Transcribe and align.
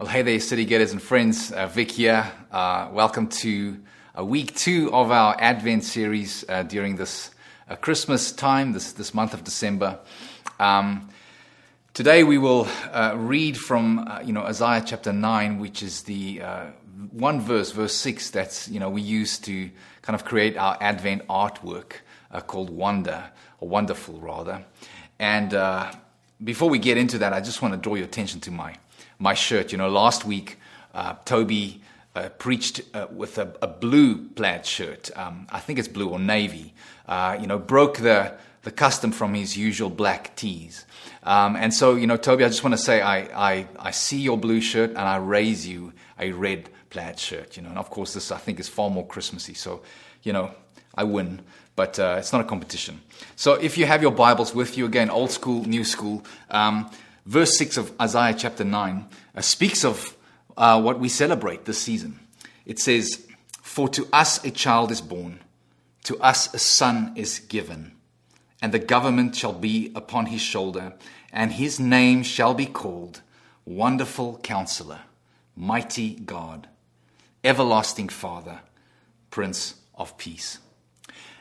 Well, 0.00 0.10
hey 0.10 0.22
there, 0.22 0.38
city 0.38 0.64
getters 0.64 0.92
and 0.92 1.02
friends. 1.02 1.50
Uh, 1.50 1.66
Vic 1.66 1.90
here. 1.90 2.30
Uh, 2.52 2.88
welcome 2.92 3.26
to 3.26 3.80
uh, 4.16 4.24
week 4.24 4.54
two 4.54 4.94
of 4.94 5.10
our 5.10 5.34
Advent 5.40 5.82
series 5.82 6.44
uh, 6.48 6.62
during 6.62 6.94
this 6.94 7.32
uh, 7.68 7.74
Christmas 7.74 8.30
time, 8.30 8.74
this, 8.74 8.92
this 8.92 9.12
month 9.12 9.34
of 9.34 9.42
December. 9.42 9.98
Um, 10.60 11.08
today 11.94 12.22
we 12.22 12.38
will 12.38 12.68
uh, 12.92 13.14
read 13.16 13.58
from 13.58 14.08
you 14.24 14.32
know 14.32 14.42
Isaiah 14.42 14.84
chapter 14.86 15.12
nine, 15.12 15.58
which 15.58 15.82
is 15.82 16.04
the 16.04 16.42
one 17.10 17.40
verse, 17.40 17.72
verse 17.72 17.92
six, 17.92 18.30
that's 18.30 18.68
you 18.68 18.78
know 18.78 18.90
we 18.90 19.02
use 19.02 19.40
to 19.40 19.68
kind 20.02 20.14
of 20.14 20.24
create 20.24 20.56
our 20.56 20.78
Advent 20.80 21.26
artwork 21.26 21.94
called 22.46 22.70
Wonder 22.70 23.32
or 23.58 23.68
Wonderful 23.68 24.20
rather. 24.20 24.64
And 25.18 25.50
before 26.44 26.70
we 26.70 26.78
get 26.78 26.98
into 26.98 27.18
that, 27.18 27.32
I 27.32 27.40
just 27.40 27.62
want 27.62 27.74
to 27.74 27.80
draw 27.80 27.96
your 27.96 28.04
attention 28.04 28.38
to 28.42 28.52
my 28.52 28.76
my 29.18 29.34
shirt. 29.34 29.72
You 29.72 29.78
know, 29.78 29.88
last 29.88 30.24
week, 30.24 30.58
uh, 30.94 31.14
Toby 31.24 31.82
uh, 32.14 32.28
preached 32.30 32.80
uh, 32.94 33.06
with 33.10 33.38
a, 33.38 33.54
a, 33.62 33.66
blue 33.66 34.28
plaid 34.28 34.66
shirt. 34.66 35.10
Um, 35.16 35.46
I 35.50 35.60
think 35.60 35.78
it's 35.78 35.88
blue 35.88 36.08
or 36.08 36.18
navy. 36.18 36.74
Uh, 37.06 37.36
you 37.40 37.46
know, 37.46 37.58
broke 37.58 37.98
the, 37.98 38.34
the 38.62 38.70
custom 38.70 39.12
from 39.12 39.34
his 39.34 39.56
usual 39.56 39.90
black 39.90 40.34
tees. 40.36 40.84
Um, 41.22 41.56
and 41.56 41.72
so, 41.72 41.94
you 41.94 42.06
know, 42.06 42.16
Toby, 42.16 42.44
I 42.44 42.48
just 42.48 42.64
want 42.64 42.74
to 42.74 42.82
say 42.82 43.00
I, 43.00 43.18
I, 43.50 43.68
I 43.78 43.90
see 43.90 44.18
your 44.18 44.38
blue 44.38 44.60
shirt 44.60 44.90
and 44.90 44.98
I 44.98 45.16
raise 45.16 45.66
you 45.66 45.92
a 46.18 46.32
red 46.32 46.68
plaid 46.90 47.18
shirt. 47.18 47.56
You 47.56 47.62
know, 47.62 47.70
and 47.70 47.78
of 47.78 47.90
course, 47.90 48.14
this 48.14 48.32
I 48.32 48.38
think 48.38 48.58
is 48.60 48.68
far 48.68 48.90
more 48.90 49.06
Christmassy. 49.06 49.54
So, 49.54 49.82
you 50.22 50.32
know, 50.32 50.50
I 50.94 51.04
win 51.04 51.42
but 51.78 51.96
uh, 52.00 52.16
it's 52.18 52.32
not 52.32 52.40
a 52.40 52.44
competition. 52.44 53.00
So 53.36 53.52
if 53.54 53.78
you 53.78 53.86
have 53.86 54.02
your 54.02 54.10
Bibles 54.10 54.52
with 54.52 54.76
you, 54.76 54.84
again, 54.84 55.10
old 55.10 55.30
school, 55.30 55.62
new 55.62 55.84
school, 55.84 56.24
um, 56.50 56.90
verse 57.28 57.58
6 57.58 57.76
of 57.76 57.92
Isaiah 58.00 58.34
chapter 58.34 58.64
9 58.64 59.06
uh, 59.34 59.40
speaks 59.42 59.84
of 59.84 60.16
uh, 60.56 60.80
what 60.80 60.98
we 60.98 61.10
celebrate 61.10 61.66
this 61.66 61.78
season. 61.78 62.18
It 62.64 62.78
says, 62.78 63.26
For 63.60 63.86
to 63.90 64.08
us 64.14 64.42
a 64.44 64.50
child 64.50 64.90
is 64.90 65.02
born, 65.02 65.40
to 66.04 66.18
us 66.20 66.52
a 66.54 66.58
son 66.58 67.12
is 67.16 67.38
given, 67.38 67.92
and 68.62 68.72
the 68.72 68.78
government 68.78 69.36
shall 69.36 69.52
be 69.52 69.92
upon 69.94 70.26
his 70.26 70.40
shoulder, 70.40 70.94
and 71.30 71.52
his 71.52 71.78
name 71.78 72.22
shall 72.22 72.54
be 72.54 72.64
called 72.64 73.20
Wonderful 73.66 74.40
Counselor, 74.42 75.00
Mighty 75.54 76.14
God, 76.14 76.66
Everlasting 77.44 78.08
Father, 78.08 78.60
Prince 79.30 79.74
of 79.94 80.16
Peace. 80.16 80.58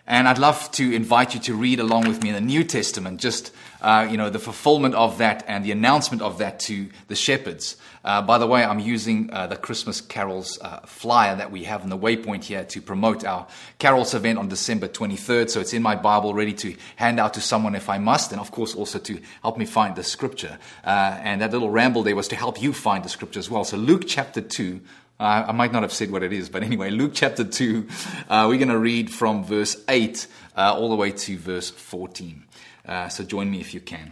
And 0.09 0.25
I'd 0.25 0.37
love 0.37 0.71
to 0.71 0.95
invite 0.95 1.33
you 1.33 1.41
to 1.41 1.53
read 1.53 1.81
along 1.81 2.07
with 2.07 2.23
me 2.23 2.29
in 2.29 2.35
the 2.35 2.39
New 2.39 2.63
Testament, 2.63 3.19
just 3.19 3.51
uh, 3.81 4.07
you 4.09 4.15
know 4.15 4.29
the 4.29 4.39
fulfillment 4.39 4.95
of 4.95 5.17
that 5.17 5.43
and 5.49 5.65
the 5.65 5.73
announcement 5.73 6.21
of 6.21 6.37
that 6.37 6.61
to 6.61 6.87
the 7.09 7.15
shepherds. 7.15 7.75
Uh, 8.05 8.21
by 8.21 8.37
the 8.37 8.47
way, 8.47 8.63
I'm 8.63 8.79
using 8.79 9.29
uh, 9.33 9.47
the 9.47 9.57
Christmas 9.57 9.99
carols 9.99 10.57
uh, 10.61 10.79
flyer 10.85 11.35
that 11.35 11.51
we 11.51 11.65
have 11.65 11.83
in 11.83 11.89
the 11.89 11.97
Waypoint 11.97 12.45
here 12.45 12.63
to 12.63 12.81
promote 12.81 13.25
our 13.25 13.47
carols 13.79 14.13
event 14.13 14.39
on 14.39 14.47
December 14.47 14.87
23rd. 14.87 15.49
So 15.49 15.59
it's 15.59 15.73
in 15.73 15.83
my 15.83 15.97
Bible, 15.97 16.33
ready 16.33 16.53
to 16.53 16.73
hand 16.95 17.19
out 17.19 17.33
to 17.33 17.41
someone 17.41 17.75
if 17.75 17.89
I 17.89 17.97
must, 17.97 18.31
and 18.31 18.39
of 18.39 18.49
course 18.49 18.75
also 18.75 18.99
to 18.99 19.19
help 19.41 19.57
me 19.57 19.65
find 19.65 19.97
the 19.97 20.03
scripture. 20.03 20.57
Uh, 20.85 21.19
and 21.21 21.41
that 21.41 21.51
little 21.51 21.69
ramble 21.69 22.03
there 22.03 22.15
was 22.15 22.29
to 22.29 22.37
help 22.37 22.61
you 22.61 22.71
find 22.71 23.03
the 23.03 23.09
scripture 23.09 23.39
as 23.39 23.49
well. 23.49 23.65
So 23.65 23.75
Luke 23.75 24.03
chapter 24.07 24.39
2 24.39 24.79
I 25.19 25.51
might 25.51 25.71
not 25.71 25.81
have 25.81 25.93
said 25.93 26.11
what 26.11 26.21
it 26.21 26.31
is, 26.31 26.47
but 26.47 26.61
anyway, 26.61 26.91
Luke 26.91 27.11
chapter 27.15 27.43
2, 27.43 27.87
uh, 28.29 28.45
we're 28.47 28.59
going 28.59 28.67
to 28.67 28.77
read 28.77 29.09
from 29.09 29.43
verse 29.43 29.83
8 29.89 30.27
uh, 30.55 30.75
all 30.77 30.89
the 30.89 30.95
way 30.95 31.11
to 31.11 31.37
verse 31.37 31.71
14. 31.71 32.45
Uh, 32.85 33.09
so 33.09 33.23
join 33.23 33.49
me 33.49 33.59
if 33.59 33.73
you 33.73 33.79
can. 33.79 34.11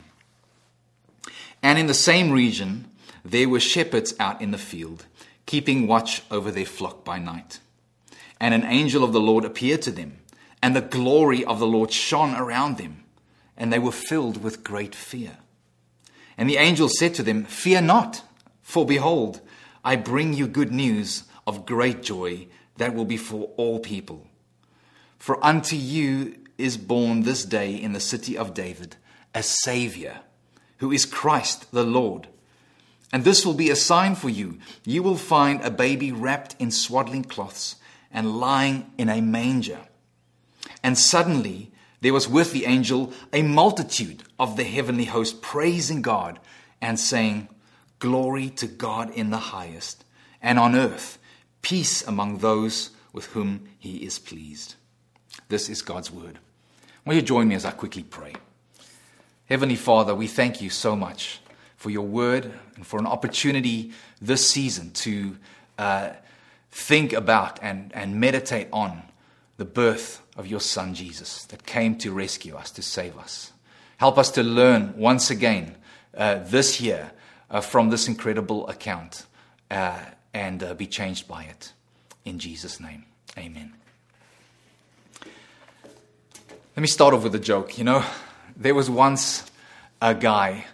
And 1.62 1.78
in 1.78 1.86
the 1.86 1.94
same 1.94 2.32
region, 2.32 2.90
there 3.24 3.48
were 3.48 3.60
shepherds 3.60 4.16
out 4.20 4.42
in 4.42 4.50
the 4.50 4.58
field, 4.58 5.06
keeping 5.46 5.86
watch 5.86 6.24
over 6.32 6.52
their 6.52 6.66
flock 6.66 7.06
by 7.06 7.20
night. 7.20 7.60
And 8.40 8.56
an 8.56 8.64
angel 8.64 9.04
of 9.04 9.14
the 9.14 9.22
Lord 9.22 9.46
appeared 9.46 9.84
to 9.84 9.92
them, 9.92 10.18
and 10.62 10.76
the 10.76 10.82
glory 10.82 11.46
of 11.46 11.60
the 11.60 11.68
Lord 11.68 11.92
shone 11.92 12.36
around 12.36 12.78
them, 12.78 13.04
and 13.56 13.72
they 13.72 13.80
were 13.80 13.92
filled 13.92 14.44
with 14.44 14.64
great 14.64 14.96
fear. 14.96 15.38
And 16.36 16.50
the 16.50 16.58
angel 16.58 16.90
said 16.90 17.14
to 17.16 17.24
them, 17.24 17.46
Fear 17.46 17.82
not, 17.82 18.24
for 18.62 18.86
behold, 18.86 19.42
I 19.86 19.96
bring 19.96 20.34
you 20.34 20.48
good 20.48 20.72
news 20.72 21.24
of 21.46 21.66
great 21.66 22.02
joy 22.02 22.48
that 22.78 22.96
will 22.96 23.06
be 23.06 23.18
for 23.18 23.52
all 23.56 23.80
people. 23.80 24.28
For 25.20 25.44
unto 25.46 25.76
you 25.76 26.38
is 26.58 26.76
born 26.76 27.22
this 27.22 27.46
day 27.46 27.76
in 27.76 27.94
the 27.94 28.00
city 28.00 28.38
of 28.38 28.54
David 28.54 28.96
a 29.36 29.44
Savior, 29.44 30.22
who 30.78 30.92
is 30.92 31.06
Christ 31.06 31.72
the 31.72 31.84
Lord. 31.84 32.28
And 33.12 33.24
this 33.24 33.46
will 33.46 33.54
be 33.54 33.70
a 33.70 33.76
sign 33.76 34.16
for 34.16 34.30
you. 34.30 34.60
You 34.86 35.04
will 35.04 35.18
find 35.18 35.62
a 35.62 35.70
baby 35.70 36.12
wrapped 36.12 36.56
in 36.58 36.72
swaddling 36.72 37.26
cloths 37.26 37.76
and 38.12 38.40
lying 38.40 38.92
in 38.98 39.10
a 39.10 39.22
manger. 39.22 39.82
And 40.82 40.98
suddenly 40.98 41.72
there 42.00 42.14
was 42.14 42.30
with 42.30 42.54
the 42.54 42.66
angel 42.66 43.12
a 43.34 43.42
multitude 43.42 44.24
of 44.40 44.56
the 44.56 44.64
heavenly 44.64 45.06
host 45.06 45.42
praising 45.42 46.02
God 46.02 46.40
and 46.82 47.00
saying, 47.00 47.50
Glory 48.06 48.52
to 48.52 48.68
God 48.68 49.10
in 49.10 49.32
the 49.32 49.38
highest, 49.38 50.06
and 50.40 50.60
on 50.60 50.76
earth, 50.76 51.18
peace 51.64 52.06
among 52.06 52.38
those 52.38 52.92
with 53.12 53.26
whom 53.34 53.68
he 53.80 54.06
is 54.06 54.20
pleased. 54.20 54.76
This 55.50 55.70
is 55.70 55.82
God's 55.82 56.12
word. 56.12 56.38
Will 57.04 57.16
you 57.16 57.24
join 57.24 57.48
me 57.48 57.56
as 57.56 57.66
I 57.66 57.72
quickly 57.72 58.04
pray? 58.04 58.34
Heavenly 59.50 59.76
Father, 59.76 60.14
we 60.14 60.28
thank 60.28 60.62
you 60.62 60.70
so 60.70 60.96
much 60.96 61.40
for 61.78 61.90
your 61.90 62.06
word 62.06 62.54
and 62.76 62.86
for 62.86 63.00
an 63.00 63.08
opportunity 63.08 63.92
this 64.22 64.48
season 64.48 64.92
to 64.92 65.38
uh, 65.80 66.10
think 66.70 67.12
about 67.12 67.58
and, 67.64 67.92
and 67.96 68.20
meditate 68.20 68.68
on 68.72 69.02
the 69.58 69.66
birth 69.66 70.22
of 70.38 70.46
your 70.46 70.62
Son 70.62 70.94
Jesus 70.94 71.46
that 71.46 71.66
came 71.66 71.98
to 71.98 72.12
rescue 72.12 72.56
us, 72.56 72.70
to 72.70 72.84
save 72.84 73.18
us. 73.18 73.52
Help 73.98 74.20
us 74.20 74.30
to 74.30 74.44
learn 74.44 74.94
once 74.96 75.32
again 75.32 75.76
uh, 76.16 76.36
this 76.44 76.80
year 76.80 77.12
uh, 77.56 77.62
from 77.62 77.90
this 77.90 78.10
incredible 78.10 78.68
account 78.68 79.26
uh, 79.72 79.98
and 80.34 80.62
uh, 80.62 80.74
be 80.74 80.86
changed 80.86 81.26
by 81.26 81.44
it. 81.44 81.72
In 82.26 82.38
Jesus' 82.38 82.82
name, 82.82 83.06
amen. 83.38 83.72
Let 85.24 86.82
me 86.82 86.88
start 86.88 87.14
off 87.14 87.24
with 87.24 87.34
a 87.34 87.40
joke. 87.40 87.78
You 87.78 87.86
know, 87.86 88.04
there 88.58 88.76
was 88.76 88.90
once 88.90 89.50
a 90.02 90.14
guy 90.14 90.66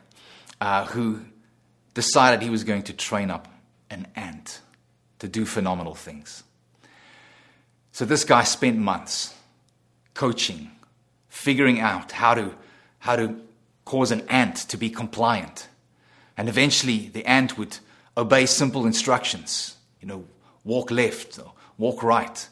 uh, 0.59 0.85
who 0.85 1.19
decided 1.93 2.41
he 2.41 2.49
was 2.49 2.63
going 2.63 2.81
to 2.83 2.93
train 2.93 3.29
up 3.29 3.47
an 3.91 4.07
ant 4.15 4.61
to 5.19 5.27
do 5.27 5.45
phenomenal 5.45 5.93
things. 5.93 6.43
So 7.91 8.05
this 8.05 8.23
guy 8.23 8.43
spent 8.43 8.79
months 8.79 9.35
coaching, 10.15 10.71
figuring 11.29 11.79
out 11.79 12.11
how 12.11 12.33
to, 12.33 12.55
how 12.97 13.17
to 13.17 13.35
cause 13.85 14.09
an 14.09 14.21
ant 14.29 14.55
to 14.69 14.77
be 14.77 14.89
compliant 14.89 15.67
and 16.41 16.49
eventually 16.49 17.07
the 17.09 17.23
ant 17.27 17.55
would 17.59 17.77
obey 18.17 18.47
simple 18.47 18.87
instructions, 18.87 19.75
you 20.01 20.07
know, 20.07 20.25
walk 20.63 20.89
left 20.89 21.37
or 21.37 21.51
walk 21.77 22.01
right. 22.01 22.49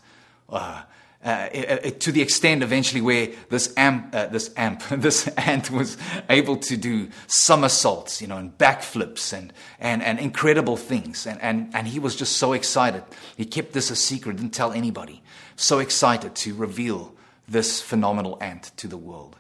Uh, 0.48 0.84
uh, 1.26 1.50
it, 1.52 2.00
to 2.00 2.12
the 2.12 2.22
extent 2.22 2.62
eventually 2.62 3.02
where 3.02 3.30
this 3.50 3.74
amp, 3.78 4.14
uh, 4.14 4.28
this 4.28 4.54
amp, 4.56 4.84
this 4.92 5.28
ant 5.30 5.72
was 5.72 5.98
able 6.30 6.56
to 6.58 6.78
do 6.78 7.10
somersaults, 7.26 8.22
you 8.22 8.28
know, 8.28 8.38
and 8.38 8.56
backflips 8.60 9.34
and, 9.34 9.52
and, 9.80 10.04
and 10.04 10.20
incredible 10.20 10.78
things. 10.78 11.26
And, 11.26 11.42
and, 11.42 11.72
and 11.74 11.88
he 11.88 11.98
was 11.98 12.16
just 12.16 12.38
so 12.38 12.54
excited. 12.54 13.04
He 13.38 13.46
kept 13.46 13.74
this 13.74 13.90
a 13.90 13.96
secret, 13.96 14.36
didn't 14.36 14.54
tell 14.54 14.72
anybody. 14.72 15.24
So 15.56 15.80
excited 15.80 16.36
to 16.36 16.54
reveal 16.54 17.16
this 17.48 17.82
phenomenal 17.82 18.38
ant 18.40 18.72
to 18.78 18.88
the 18.88 18.98
world. 18.98 19.36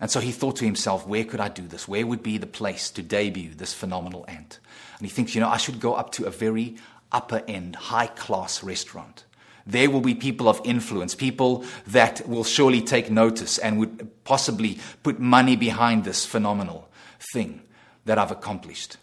And 0.00 0.10
so 0.10 0.18
he 0.20 0.32
thought 0.32 0.56
to 0.56 0.64
himself, 0.64 1.06
where 1.06 1.24
could 1.24 1.40
I 1.40 1.48
do 1.48 1.66
this? 1.66 1.86
Where 1.86 2.06
would 2.06 2.22
be 2.22 2.38
the 2.38 2.46
place 2.46 2.90
to 2.92 3.02
debut 3.02 3.54
this 3.54 3.74
phenomenal 3.74 4.24
ant? 4.28 4.58
And 4.98 5.06
he 5.06 5.12
thinks, 5.12 5.34
you 5.34 5.40
know, 5.40 5.48
I 5.48 5.58
should 5.58 5.78
go 5.78 5.94
up 5.94 6.10
to 6.12 6.24
a 6.24 6.30
very 6.30 6.76
upper 7.12 7.42
end, 7.46 7.76
high 7.76 8.06
class 8.06 8.62
restaurant. 8.62 9.24
There 9.66 9.90
will 9.90 10.00
be 10.00 10.14
people 10.14 10.48
of 10.48 10.60
influence, 10.64 11.14
people 11.14 11.64
that 11.86 12.26
will 12.26 12.44
surely 12.44 12.80
take 12.80 13.10
notice 13.10 13.58
and 13.58 13.78
would 13.78 14.24
possibly 14.24 14.78
put 15.02 15.20
money 15.20 15.54
behind 15.54 16.04
this 16.04 16.24
phenomenal 16.24 16.88
thing 17.32 17.62
that 18.06 18.18
I've 18.18 18.30
accomplished. 18.30 18.96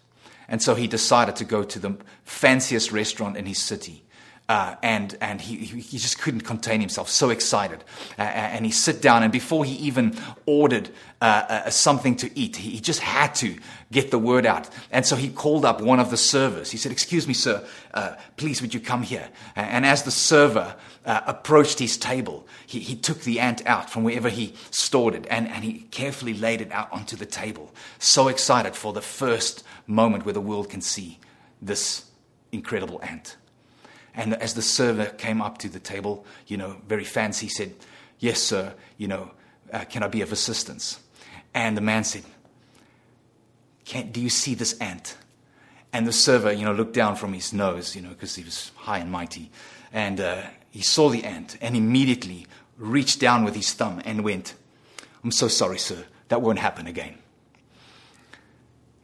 And 0.48 0.60
so 0.60 0.74
he 0.74 0.88
decided 0.88 1.36
to 1.36 1.44
go 1.44 1.62
to 1.62 1.78
the 1.78 1.96
fanciest 2.24 2.90
restaurant 2.90 3.36
in 3.36 3.46
his 3.46 3.58
city 3.58 4.04
uh, 4.48 4.76
and 4.82 5.16
and 5.20 5.42
he, 5.42 5.56
he 5.56 5.98
just 5.98 6.18
couldn't 6.20 6.40
contain 6.40 6.80
himself, 6.80 7.10
so 7.10 7.28
excited. 7.28 7.84
Uh, 8.18 8.22
and 8.22 8.64
he 8.64 8.72
sit 8.72 9.02
down, 9.02 9.22
and 9.22 9.30
before 9.30 9.64
he 9.64 9.74
even 9.74 10.16
ordered 10.46 10.88
uh, 11.20 11.44
uh, 11.48 11.70
something 11.70 12.16
to 12.16 12.38
eat, 12.38 12.56
he, 12.56 12.70
he, 12.70 12.80
just 12.80 13.00
had 13.00 13.34
to 13.34 13.56
get 13.92 14.10
the 14.10 14.18
word 14.18 14.46
out. 14.46 14.70
And 14.90 15.04
so 15.04 15.16
he 15.16 15.28
called 15.28 15.66
up 15.66 15.82
one 15.82 16.00
of 16.00 16.10
the 16.10 16.16
servers. 16.16 16.70
He 16.70 16.78
said, 16.78 16.92
"Excuse 16.92 17.28
me, 17.28 17.34
sir, 17.34 17.66
uh, 17.92 18.14
please 18.36 18.62
would 18.62 18.72
you 18.72 18.80
come 18.80 19.02
here?" 19.02 19.28
And 19.54 19.84
as 19.84 20.04
the 20.04 20.10
server 20.10 20.76
uh, 21.04 21.20
approached 21.26 21.78
his 21.78 21.98
table, 21.98 22.46
he, 22.66 22.80
he 22.80 22.96
took 22.96 23.20
the 23.20 23.40
ant 23.40 23.66
out 23.66 23.90
from 23.90 24.02
wherever 24.02 24.30
he 24.30 24.54
stored 24.70 25.14
it, 25.14 25.26
and, 25.30 25.46
and 25.48 25.64
he 25.64 25.80
carefully 25.90 26.32
laid 26.32 26.62
it 26.62 26.72
out 26.72 26.90
onto 26.92 27.16
the 27.16 27.26
table. 27.26 27.74
So 27.98 28.28
excited 28.28 28.76
for 28.76 28.94
the 28.94 29.02
first 29.02 29.62
moment 29.86 30.24
where 30.24 30.34
the 30.34 30.40
world 30.40 30.70
can 30.70 30.80
see 30.80 31.18
this 31.60 32.06
incredible 32.52 33.00
ant. 33.02 33.37
And 34.18 34.34
as 34.34 34.54
the 34.54 34.62
server 34.62 35.06
came 35.06 35.40
up 35.40 35.58
to 35.58 35.68
the 35.68 35.78
table, 35.78 36.26
you 36.48 36.56
know, 36.56 36.78
very 36.88 37.04
fancy, 37.04 37.48
said, 37.48 37.76
Yes, 38.18 38.42
sir, 38.42 38.74
you 38.96 39.06
know, 39.06 39.30
uh, 39.72 39.84
can 39.84 40.02
I 40.02 40.08
be 40.08 40.22
of 40.22 40.32
assistance? 40.32 40.98
And 41.54 41.76
the 41.76 41.80
man 41.80 42.02
said, 42.02 42.24
Do 43.84 44.20
you 44.20 44.28
see 44.28 44.54
this 44.54 44.76
ant? 44.78 45.16
And 45.92 46.04
the 46.04 46.12
server, 46.12 46.52
you 46.52 46.64
know, 46.64 46.72
looked 46.72 46.94
down 46.94 47.14
from 47.14 47.32
his 47.32 47.52
nose, 47.52 47.94
you 47.94 48.02
know, 48.02 48.08
because 48.08 48.34
he 48.34 48.42
was 48.42 48.72
high 48.74 48.98
and 48.98 49.10
mighty. 49.10 49.52
And 49.92 50.20
uh, 50.20 50.42
he 50.68 50.82
saw 50.82 51.10
the 51.10 51.22
ant 51.22 51.56
and 51.60 51.76
immediately 51.76 52.48
reached 52.76 53.20
down 53.20 53.44
with 53.44 53.54
his 53.54 53.72
thumb 53.72 54.02
and 54.04 54.24
went, 54.24 54.54
I'm 55.22 55.30
so 55.30 55.46
sorry, 55.46 55.78
sir. 55.78 56.04
That 56.26 56.42
won't 56.42 56.58
happen 56.58 56.88
again. 56.88 57.18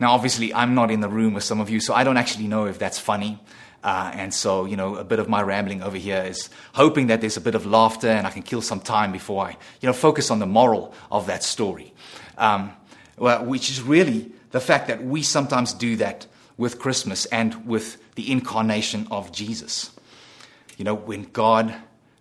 Now, 0.01 0.13
obviously, 0.13 0.53
I'm 0.53 0.75
not 0.75 0.91
in 0.91 1.01
the 1.01 1.09
room 1.09 1.35
with 1.35 1.45
some 1.45 1.61
of 1.61 1.71
you, 1.71 1.79
so 1.79 1.95
I 1.95 2.03
don't 2.03 2.17
actually 2.17 2.49
know 2.49 2.67
if 2.67 2.81
that's 2.81 2.99
funny. 2.99 3.39
Uh, 3.85 4.11
and 4.15 4.33
so, 4.33 4.65
you 4.65 4.77
know, 4.77 4.97
a 4.97 5.05
bit 5.05 5.19
of 5.19 5.29
my 5.29 5.43
rambling 5.43 5.83
over 5.83 5.99
here 5.99 6.23
is 6.23 6.49
hoping 6.73 7.09
that 7.09 7.21
there's 7.21 7.37
a 7.37 7.41
bit 7.41 7.55
of 7.55 7.67
laughter 7.67 8.09
and 8.09 8.27
I 8.27 8.31
can 8.31 8.43
kill 8.43 8.63
some 8.63 8.81
time 8.81 9.13
before 9.13 9.45
I, 9.45 9.51
you 9.83 9.87
know, 9.87 9.93
focus 9.93 10.31
on 10.31 10.39
the 10.39 10.47
moral 10.47 10.95
of 11.13 11.27
that 11.27 11.43
story. 11.43 11.93
Um, 12.39 12.73
well, 13.19 13.45
which 13.45 13.69
is 13.69 13.83
really 13.83 14.33
the 14.53 14.61
fact 14.61 14.89
that 14.89 15.05
we 15.05 15.23
sometimes 15.23 15.75
do 15.75 15.97
that 15.97 16.27
with 16.57 16.79
Christmas 16.79 17.27
and 17.27 17.67
with 17.67 17.99
the 18.15 18.33
incarnation 18.33 19.07
of 19.11 19.31
Jesus. 19.33 19.91
You 20.79 20.87
know, 20.87 20.95
when 20.95 21.25
God 21.25 21.75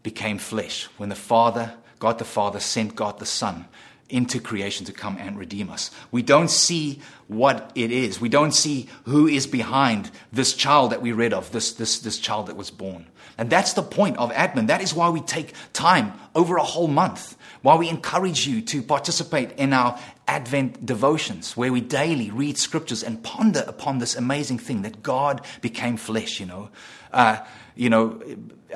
became 0.04 0.40
flesh, 0.40 0.90
when 0.98 1.08
the 1.08 1.16
Father, 1.16 1.74
God 1.98 2.20
the 2.20 2.26
Father, 2.26 2.60
sent 2.60 2.94
God 2.94 3.20
the 3.20 3.26
Son 3.26 3.66
into 4.10 4.40
creation 4.42 4.86
to 4.86 4.92
come 4.92 5.18
and 5.18 5.40
redeem 5.40 5.70
us. 5.70 5.92
We 6.12 6.24
don't 6.24 6.50
see 6.50 7.00
what 7.34 7.72
it 7.76 7.92
is. 7.92 8.22
We 8.22 8.30
don't 8.30 8.54
see 8.54 8.88
who 9.06 9.28
is 9.28 9.48
behind 9.48 10.12
this 10.32 10.54
child 10.54 10.92
that 10.92 11.02
we 11.02 11.12
read 11.12 11.34
of, 11.34 11.52
this, 11.52 11.74
this, 11.74 12.00
this 12.00 12.20
child 12.20 12.48
that 12.48 12.56
was 12.56 12.72
born. 12.72 13.08
And 13.38 13.50
that's 13.50 13.74
the 13.74 13.82
point 13.82 14.18
of 14.18 14.32
Advent. 14.32 14.68
That 14.68 14.82
is 14.82 14.94
why 14.94 15.10
we 15.10 15.22
take 15.22 15.54
time 15.74 16.14
over 16.36 16.58
a 16.58 16.64
whole 16.64 16.88
month, 16.88 17.36
why 17.62 17.76
we 17.76 17.90
encourage 17.90 18.48
you 18.48 18.62
to 18.62 18.82
participate 18.82 19.52
in 19.54 19.74
our 19.74 20.00
Advent 20.28 20.86
devotions, 20.86 21.58
where 21.58 21.74
we 21.74 21.82
daily 21.82 22.30
read 22.30 22.58
scriptures 22.58 23.04
and 23.04 23.24
ponder 23.24 23.64
upon 23.68 23.98
this 23.98 24.16
amazing 24.16 24.60
thing 24.60 24.84
that 24.84 25.04
God 25.04 25.46
became 25.62 25.98
flesh, 25.98 26.40
you 26.40 26.46
know. 26.46 26.70
Uh, 27.12 27.38
you 27.76 27.90
know, 27.90 28.22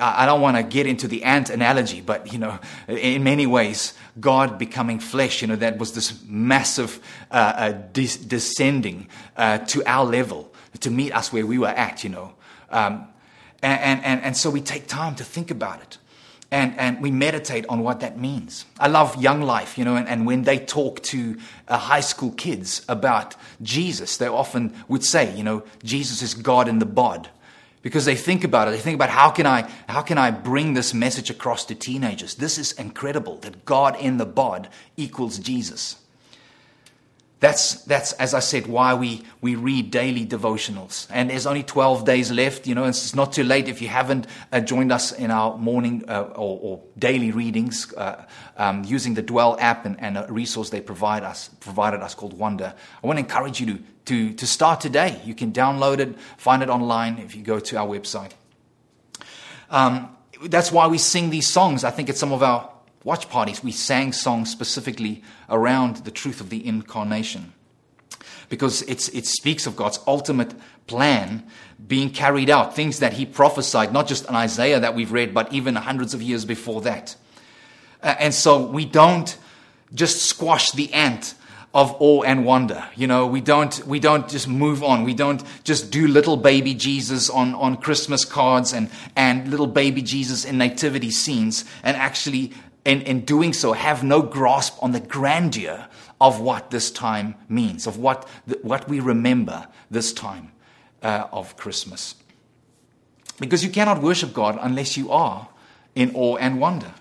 I 0.00 0.26
don't 0.26 0.40
want 0.40 0.56
to 0.56 0.62
get 0.62 0.86
into 0.86 1.08
the 1.08 1.24
ant 1.24 1.50
analogy, 1.50 2.00
but, 2.00 2.32
you 2.32 2.38
know, 2.38 2.58
in 2.86 3.24
many 3.24 3.46
ways, 3.46 3.94
God 4.20 4.58
becoming 4.58 5.00
flesh, 5.00 5.42
you 5.42 5.48
know, 5.48 5.56
that 5.56 5.78
was 5.78 5.92
this 5.92 6.22
massive 6.26 7.00
uh, 7.30 7.34
uh, 7.34 7.72
des- 7.92 8.24
descending 8.26 9.08
uh, 9.36 9.58
to 9.58 9.84
our 9.86 10.04
level 10.04 10.52
to 10.80 10.90
meet 10.90 11.12
us 11.12 11.32
where 11.32 11.46
we 11.46 11.58
were 11.58 11.68
at, 11.68 12.04
you 12.04 12.10
know. 12.10 12.34
Um, 12.70 13.08
and, 13.62 14.04
and, 14.04 14.22
and 14.22 14.36
so 14.36 14.50
we 14.50 14.60
take 14.60 14.86
time 14.86 15.14
to 15.16 15.24
think 15.24 15.50
about 15.50 15.82
it. 15.82 15.98
And, 16.50 16.78
and 16.78 17.02
we 17.02 17.10
meditate 17.10 17.66
on 17.68 17.80
what 17.80 18.00
that 18.00 18.18
means. 18.18 18.64
I 18.80 18.88
love 18.88 19.20
Young 19.20 19.42
Life, 19.42 19.76
you 19.76 19.84
know, 19.84 19.96
and, 19.96 20.08
and 20.08 20.24
when 20.26 20.42
they 20.42 20.58
talk 20.58 21.02
to 21.04 21.36
uh, 21.66 21.76
high 21.76 22.00
school 22.00 22.30
kids 22.32 22.86
about 22.88 23.34
Jesus, 23.60 24.16
they 24.16 24.28
often 24.28 24.74
would 24.88 25.04
say, 25.04 25.34
you 25.36 25.42
know, 25.42 25.64
Jesus 25.82 26.22
is 26.22 26.32
God 26.32 26.66
in 26.66 26.78
the 26.78 26.86
bod 26.86 27.28
because 27.82 28.04
they 28.04 28.16
think 28.16 28.44
about 28.44 28.68
it. 28.68 28.72
They 28.72 28.78
think 28.78 28.94
about 28.94 29.10
how 29.10 29.30
can 29.30 29.46
I, 29.46 29.70
how 29.88 30.02
can 30.02 30.18
I 30.18 30.30
bring 30.30 30.74
this 30.74 30.92
message 30.92 31.30
across 31.30 31.64
to 31.66 31.74
teenagers? 31.74 32.34
This 32.34 32.58
is 32.58 32.72
incredible 32.72 33.36
that 33.38 33.64
God 33.64 33.96
in 34.00 34.16
the 34.16 34.26
bod 34.26 34.68
equals 34.96 35.38
Jesus. 35.38 35.96
That's, 37.40 37.82
that's, 37.84 38.14
as 38.14 38.34
I 38.34 38.40
said, 38.40 38.66
why 38.66 38.94
we, 38.94 39.22
we 39.40 39.54
read 39.54 39.92
daily 39.92 40.26
devotionals. 40.26 41.06
And 41.08 41.30
there's 41.30 41.46
only 41.46 41.62
12 41.62 42.04
days 42.04 42.32
left, 42.32 42.66
you 42.66 42.74
know, 42.74 42.84
it's 42.84 43.14
not 43.14 43.32
too 43.32 43.44
late 43.44 43.68
if 43.68 43.80
you 43.80 43.86
haven't 43.86 44.26
uh, 44.50 44.58
joined 44.58 44.90
us 44.90 45.12
in 45.12 45.30
our 45.30 45.56
morning 45.56 46.04
uh, 46.08 46.22
or, 46.34 46.58
or, 46.60 46.80
daily 46.98 47.30
readings 47.30 47.92
uh, 47.94 48.24
um, 48.56 48.82
using 48.82 49.14
the 49.14 49.22
Dwell 49.22 49.56
app 49.60 49.86
and, 49.86 50.00
and, 50.00 50.18
a 50.18 50.26
resource 50.28 50.70
they 50.70 50.80
provide 50.80 51.22
us, 51.22 51.48
provided 51.60 52.00
us 52.00 52.12
called 52.12 52.36
Wonder. 52.36 52.74
I 53.04 53.06
want 53.06 53.18
to 53.18 53.20
encourage 53.20 53.60
you 53.60 53.66
to, 53.66 53.82
to, 54.06 54.32
to 54.32 54.46
start 54.48 54.80
today. 54.80 55.20
You 55.24 55.36
can 55.36 55.52
download 55.52 56.00
it, 56.00 56.18
find 56.38 56.60
it 56.60 56.68
online 56.68 57.18
if 57.18 57.36
you 57.36 57.42
go 57.44 57.60
to 57.60 57.76
our 57.76 57.86
website. 57.86 58.32
Um, 59.70 60.16
that's 60.46 60.72
why 60.72 60.88
we 60.88 60.98
sing 60.98 61.30
these 61.30 61.46
songs. 61.46 61.84
I 61.84 61.90
think 61.90 62.08
it's 62.08 62.18
some 62.18 62.32
of 62.32 62.42
our 62.42 62.68
watch 63.04 63.28
parties, 63.28 63.62
we 63.62 63.72
sang 63.72 64.12
songs 64.12 64.50
specifically 64.50 65.22
around 65.48 65.98
the 65.98 66.10
truth 66.10 66.40
of 66.40 66.50
the 66.50 66.66
incarnation. 66.66 67.52
Because 68.48 68.82
it 68.82 69.26
speaks 69.26 69.66
of 69.66 69.76
God's 69.76 70.00
ultimate 70.06 70.54
plan 70.86 71.44
being 71.86 72.10
carried 72.10 72.50
out, 72.50 72.74
things 72.74 72.98
that 72.98 73.12
He 73.12 73.26
prophesied, 73.26 73.92
not 73.92 74.08
just 74.08 74.28
in 74.28 74.34
Isaiah 74.34 74.80
that 74.80 74.94
we've 74.94 75.12
read, 75.12 75.32
but 75.32 75.52
even 75.52 75.76
hundreds 75.76 76.14
of 76.14 76.22
years 76.22 76.44
before 76.44 76.80
that. 76.82 77.14
Uh, 78.02 78.14
and 78.18 78.34
so 78.34 78.66
we 78.66 78.84
don't 78.84 79.36
just 79.94 80.24
squash 80.24 80.70
the 80.72 80.92
ant 80.92 81.34
of 81.74 81.94
awe 82.00 82.22
and 82.22 82.44
wonder. 82.44 82.84
You 82.96 83.06
know, 83.06 83.26
we 83.26 83.40
don't, 83.40 83.86
we 83.86 84.00
don't 84.00 84.28
just 84.28 84.48
move 84.48 84.82
on. 84.82 85.04
We 85.04 85.14
don't 85.14 85.42
just 85.64 85.90
do 85.90 86.08
little 86.08 86.36
baby 86.36 86.74
Jesus 86.74 87.28
on, 87.28 87.54
on 87.54 87.76
Christmas 87.76 88.24
cards 88.24 88.72
and, 88.72 88.90
and 89.14 89.48
little 89.48 89.66
baby 89.66 90.02
Jesus 90.02 90.44
in 90.44 90.58
nativity 90.58 91.10
scenes 91.10 91.64
and 91.82 91.96
actually, 91.96 92.52
in, 92.88 93.02
in 93.02 93.20
doing 93.20 93.52
so, 93.52 93.74
have 93.74 94.02
no 94.02 94.22
grasp 94.22 94.82
on 94.82 94.92
the 94.92 95.00
grandeur 95.00 95.86
of 96.22 96.40
what 96.40 96.70
this 96.70 96.90
time 96.90 97.34
means, 97.46 97.86
of 97.86 97.98
what, 97.98 98.26
what 98.62 98.88
we 98.88 98.98
remember 98.98 99.68
this 99.90 100.10
time 100.10 100.52
uh, 101.02 101.26
of 101.30 101.54
Christmas. 101.58 102.14
Because 103.38 103.62
you 103.62 103.68
cannot 103.68 104.00
worship 104.00 104.32
God 104.32 104.58
unless 104.58 104.96
you 104.96 105.12
are 105.12 105.48
in 105.94 106.12
awe 106.14 106.36
and 106.36 106.58
wonder, 106.58 106.94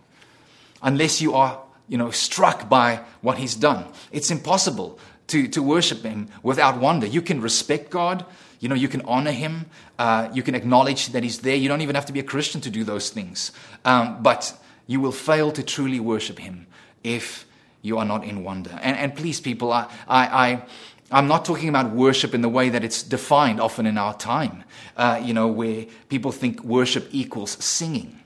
unless 0.84 1.22
you 1.22 1.34
are 1.36 1.62
you 1.88 1.98
know, 1.98 2.12
struck 2.12 2.68
by 2.68 3.00
what 3.22 3.38
he's 3.38 3.56
done. 3.56 3.86
It's 4.12 4.30
impossible 4.30 5.00
to, 5.28 5.48
to 5.48 5.64
worship 5.64 6.04
him 6.04 6.28
without 6.44 6.82
wonder. 6.82 7.08
You 7.08 7.22
can 7.22 7.40
respect 7.40 7.92
God, 7.92 8.26
you 8.60 8.68
know, 8.68 8.76
you 8.76 8.90
can 8.90 9.04
honor 9.04 9.32
him, 9.32 9.68
uh, 9.98 10.28
you 10.34 10.44
can 10.44 10.54
acknowledge 10.54 11.08
that 11.14 11.24
he's 11.24 11.40
there. 11.40 11.56
You 11.56 11.70
don't 11.70 11.82
even 11.82 11.96
have 11.96 12.08
to 12.08 12.14
be 12.14 12.20
a 12.20 12.24
Christian 12.24 12.60
to 12.60 12.70
do 12.70 12.84
those 12.84 13.10
things. 13.10 13.54
Um, 13.86 14.22
but 14.22 14.54
you 14.88 15.00
will 15.00 15.12
fail 15.12 15.52
to 15.52 15.64
truly 15.64 16.00
worship 16.00 16.40
him 16.40 16.66
if 17.04 17.46
you 17.82 17.98
are 17.98 18.06
not 18.06 18.24
in 18.24 18.44
wonder. 18.44 18.72
And, 18.82 18.98
and 18.98 19.16
please, 19.16 19.40
people, 19.40 19.72
I, 19.72 19.90
I, 20.08 20.26
I 20.50 20.66
I'm 21.10 21.28
not 21.28 21.46
talking 21.46 21.70
about 21.70 21.92
worship 21.92 22.34
in 22.34 22.42
the 22.42 22.50
way 22.50 22.70
that 22.70 22.84
it's 22.84 23.02
defined 23.02 23.62
often 23.62 23.86
in 23.86 23.98
our 23.98 24.14
time, 24.14 24.64
uh, 24.98 25.22
you 25.24 25.34
know, 25.34 25.48
where 25.48 25.86
people 26.10 26.32
think 26.32 26.64
worship 26.64 27.08
equals 27.12 27.52
singing. 27.64 28.20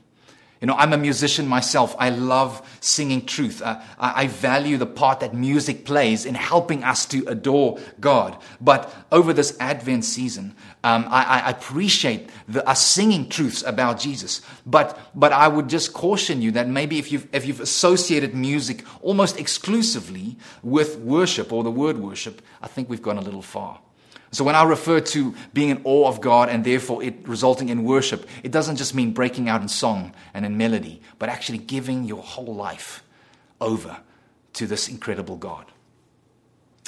You 0.62 0.68
know, 0.68 0.76
I'm 0.76 0.92
a 0.92 0.96
musician 0.96 1.48
myself. 1.48 1.96
I 1.98 2.10
love 2.10 2.62
singing 2.80 3.26
truth. 3.26 3.60
Uh, 3.60 3.80
I, 3.98 4.22
I 4.22 4.26
value 4.28 4.76
the 4.76 4.86
part 4.86 5.18
that 5.18 5.34
music 5.34 5.84
plays 5.84 6.24
in 6.24 6.36
helping 6.36 6.84
us 6.84 7.04
to 7.06 7.26
adore 7.26 7.80
God. 7.98 8.38
But 8.60 8.94
over 9.10 9.32
this 9.32 9.56
Advent 9.58 10.04
season, 10.04 10.54
um, 10.84 11.06
I, 11.08 11.40
I, 11.40 11.50
appreciate 11.50 12.30
the, 12.46 12.66
us 12.68 12.86
singing 12.86 13.28
truths 13.28 13.64
about 13.64 13.98
Jesus. 13.98 14.40
But, 14.64 14.96
but 15.16 15.32
I 15.32 15.48
would 15.48 15.68
just 15.68 15.92
caution 15.94 16.40
you 16.40 16.52
that 16.52 16.68
maybe 16.68 17.00
if 17.00 17.10
you've, 17.10 17.26
if 17.34 17.44
you've 17.44 17.60
associated 17.60 18.32
music 18.32 18.84
almost 19.00 19.40
exclusively 19.40 20.36
with 20.62 20.96
worship 20.98 21.52
or 21.52 21.64
the 21.64 21.72
word 21.72 21.98
worship, 21.98 22.40
I 22.62 22.68
think 22.68 22.88
we've 22.88 23.02
gone 23.02 23.18
a 23.18 23.22
little 23.22 23.42
far. 23.42 23.80
So 24.32 24.44
when 24.44 24.54
I 24.54 24.64
refer 24.64 24.98
to 25.00 25.34
being 25.52 25.68
in 25.68 25.82
awe 25.84 26.08
of 26.08 26.22
God 26.22 26.48
and 26.48 26.64
therefore 26.64 27.02
it 27.02 27.28
resulting 27.28 27.68
in 27.68 27.84
worship, 27.84 28.26
it 28.42 28.50
doesn't 28.50 28.76
just 28.76 28.94
mean 28.94 29.12
breaking 29.12 29.50
out 29.50 29.60
in 29.60 29.68
song 29.68 30.14
and 30.32 30.46
in 30.46 30.56
melody, 30.56 31.02
but 31.18 31.28
actually 31.28 31.58
giving 31.58 32.04
your 32.04 32.22
whole 32.22 32.54
life 32.54 33.04
over 33.60 33.98
to 34.54 34.66
this 34.66 34.88
incredible 34.88 35.36
God. 35.36 35.66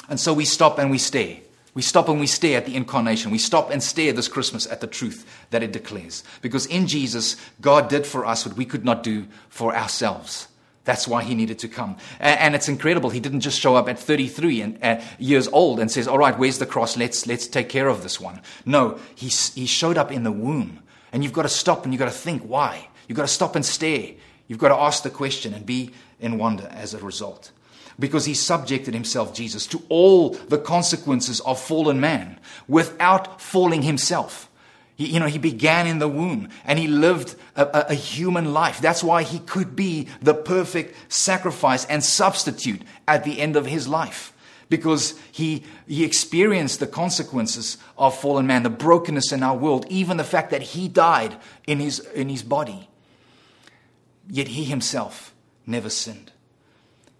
And 0.09 0.19
so 0.19 0.33
we 0.33 0.45
stop 0.45 0.79
and 0.79 0.89
we 0.89 0.97
stare. 0.97 1.37
We 1.75 1.83
stop 1.83 2.09
and 2.09 2.19
we 2.19 2.27
stare 2.27 2.57
at 2.57 2.65
the 2.65 2.75
incarnation. 2.75 3.31
We 3.31 3.37
stop 3.37 3.69
and 3.69 3.83
stare 3.83 4.13
this 4.13 4.27
Christmas 4.27 4.65
at 4.65 4.81
the 4.81 4.87
truth 4.87 5.25
that 5.51 5.61
it 5.61 5.71
declares. 5.71 6.23
Because 6.41 6.65
in 6.65 6.87
Jesus, 6.87 7.35
God 7.61 7.89
did 7.89 8.07
for 8.07 8.25
us 8.25 8.45
what 8.45 8.57
we 8.57 8.65
could 8.65 8.85
not 8.85 9.03
do 9.03 9.27
for 9.49 9.75
ourselves. 9.75 10.47
That's 10.85 11.07
why 11.07 11.23
he 11.23 11.33
needed 11.33 11.59
to 11.59 11.67
come. 11.67 11.97
And, 12.19 12.55
it's 12.55 12.69
incredible. 12.69 13.09
He 13.09 13.19
didn't 13.19 13.41
just 13.41 13.59
show 13.59 13.75
up 13.75 13.89
at 13.89 13.99
33 13.99 14.61
and, 14.61 14.79
uh, 14.83 15.01
years 15.17 15.47
old 15.47 15.79
and 15.79 15.91
says, 15.91 16.07
all 16.07 16.19
right, 16.19 16.37
where's 16.37 16.59
the 16.59 16.67
cross? 16.67 16.95
Let's, 16.95 17.25
let's 17.25 17.47
take 17.47 17.69
care 17.69 17.87
of 17.87 18.03
this 18.03 18.21
one. 18.21 18.41
No, 18.65 18.99
he, 19.15 19.27
he 19.27 19.65
showed 19.65 19.97
up 19.97 20.11
in 20.11 20.23
the 20.23 20.31
womb. 20.31 20.79
And 21.11 21.23
you've 21.23 21.33
got 21.33 21.41
to 21.41 21.49
stop 21.49 21.83
and 21.83 21.93
you've 21.93 21.99
got 21.99 22.05
to 22.05 22.11
think, 22.11 22.43
why? 22.43 22.87
You've 23.07 23.15
got 23.15 23.23
to 23.23 23.27
stop 23.27 23.55
and 23.55 23.65
stare. 23.65 24.11
You've 24.47 24.59
got 24.59 24.69
to 24.69 24.75
ask 24.75 25.01
the 25.01 25.09
question 25.09 25.53
and 25.55 25.65
be 25.65 25.91
in 26.19 26.37
wonder 26.37 26.67
as 26.71 26.93
a 26.93 26.99
result. 26.99 27.51
Because 27.97 28.25
he 28.25 28.33
subjected 28.33 28.93
himself, 28.93 29.33
Jesus, 29.33 29.65
to 29.67 29.81
all 29.89 30.31
the 30.31 30.57
consequences 30.59 31.39
of 31.41 31.59
fallen 31.59 31.99
man 31.99 32.39
without 32.67 33.41
falling 33.41 33.81
himself. 33.81 34.49
He, 34.95 35.07
you 35.07 35.19
know, 35.19 35.27
he 35.27 35.37
began 35.37 35.87
in 35.87 35.99
the 35.99 36.07
womb 36.07 36.49
and 36.63 36.79
he 36.79 36.87
lived 36.87 37.35
a, 37.55 37.63
a, 37.65 37.85
a, 37.89 37.93
human 37.93 38.53
life. 38.53 38.79
That's 38.79 39.03
why 39.03 39.23
he 39.23 39.39
could 39.39 39.75
be 39.75 40.07
the 40.21 40.33
perfect 40.33 41.13
sacrifice 41.13 41.85
and 41.85 42.03
substitute 42.03 42.81
at 43.07 43.23
the 43.23 43.41
end 43.41 43.55
of 43.55 43.65
his 43.65 43.87
life. 43.87 44.31
because 44.69 45.19
he, 45.31 45.63
he 45.87 46.03
experienced 46.03 46.79
the 46.79 46.87
consequences 46.87 47.77
of 47.97 48.17
fallen 48.17 48.47
man, 48.47 48.63
the 48.63 48.69
brokenness 48.69 49.31
in 49.31 49.43
our 49.43 49.55
world, 49.55 49.85
even 49.89 50.17
the 50.17 50.23
fact 50.23 50.49
that 50.51 50.61
he 50.61 50.87
died 50.87 51.37
in 51.67 51.79
his, 51.79 51.99
in 51.99 52.29
his 52.29 52.43
body. 52.43 52.89
Yet 54.27 54.47
he 54.47 54.63
himself 54.63 55.33
never 55.65 55.89
sinned. 55.89 56.31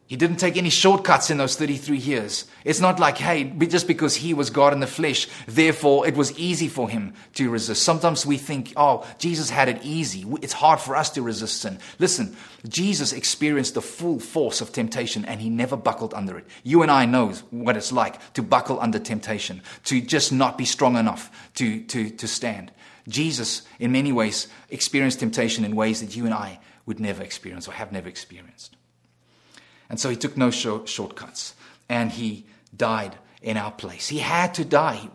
He 0.07 0.15
didn't 0.15 0.37
take 0.37 0.55
any 0.55 0.69
shortcuts 0.69 1.31
in 1.31 1.39
those 1.39 1.55
33 1.55 1.97
years. 1.97 2.45
It's 2.63 2.79
not 2.79 2.99
like, 2.99 3.17
hey, 3.17 3.45
just 3.45 3.87
because 3.87 4.15
he 4.15 4.35
was 4.35 4.51
God 4.51 4.71
in 4.71 4.79
the 4.79 4.85
flesh, 4.85 5.27
therefore 5.47 6.07
it 6.07 6.15
was 6.15 6.37
easy 6.37 6.67
for 6.67 6.87
him 6.87 7.15
to 7.33 7.49
resist. 7.49 7.81
Sometimes 7.81 8.23
we 8.23 8.37
think, 8.37 8.71
oh, 8.77 9.03
Jesus 9.17 9.49
had 9.49 9.67
it 9.67 9.79
easy. 9.81 10.23
It's 10.43 10.53
hard 10.53 10.79
for 10.79 10.95
us 10.95 11.09
to 11.11 11.23
resist 11.23 11.61
sin. 11.61 11.79
Listen, 11.97 12.37
Jesus 12.67 13.13
experienced 13.13 13.73
the 13.73 13.81
full 13.81 14.19
force 14.19 14.61
of 14.61 14.71
temptation 14.71 15.25
and 15.25 15.41
he 15.41 15.49
never 15.49 15.75
buckled 15.75 16.13
under 16.13 16.37
it. 16.37 16.45
You 16.61 16.83
and 16.83 16.91
I 16.91 17.05
know 17.05 17.29
what 17.49 17.75
it's 17.75 17.91
like 17.91 18.33
to 18.33 18.43
buckle 18.43 18.79
under 18.79 18.99
temptation, 18.99 19.63
to 19.85 20.01
just 20.01 20.31
not 20.31 20.55
be 20.55 20.65
strong 20.65 20.97
enough 20.97 21.31
to, 21.55 21.81
to, 21.81 22.11
to 22.11 22.27
stand. 22.27 22.71
Jesus, 23.07 23.63
in 23.79 23.91
many 23.91 24.11
ways, 24.11 24.49
experienced 24.69 25.19
temptation 25.19 25.65
in 25.65 25.75
ways 25.75 26.01
that 26.01 26.15
you 26.15 26.25
and 26.25 26.33
I 26.33 26.59
would 26.85 26.99
never 26.99 27.23
experience 27.23 27.67
or 27.67 27.71
have 27.71 27.91
never 27.91 28.07
experienced. 28.07 28.74
And 29.89 29.99
so 29.99 30.09
he 30.09 30.15
took 30.15 30.35
no 30.35 30.51
short, 30.51 30.89
shortcuts 30.89 31.55
and 31.89 32.11
he 32.11 32.45
died 32.75 33.15
in 33.41 33.57
our 33.57 33.71
place. 33.71 34.07
He 34.07 34.19
had 34.19 34.53
to 34.55 34.65
die. 34.65 35.09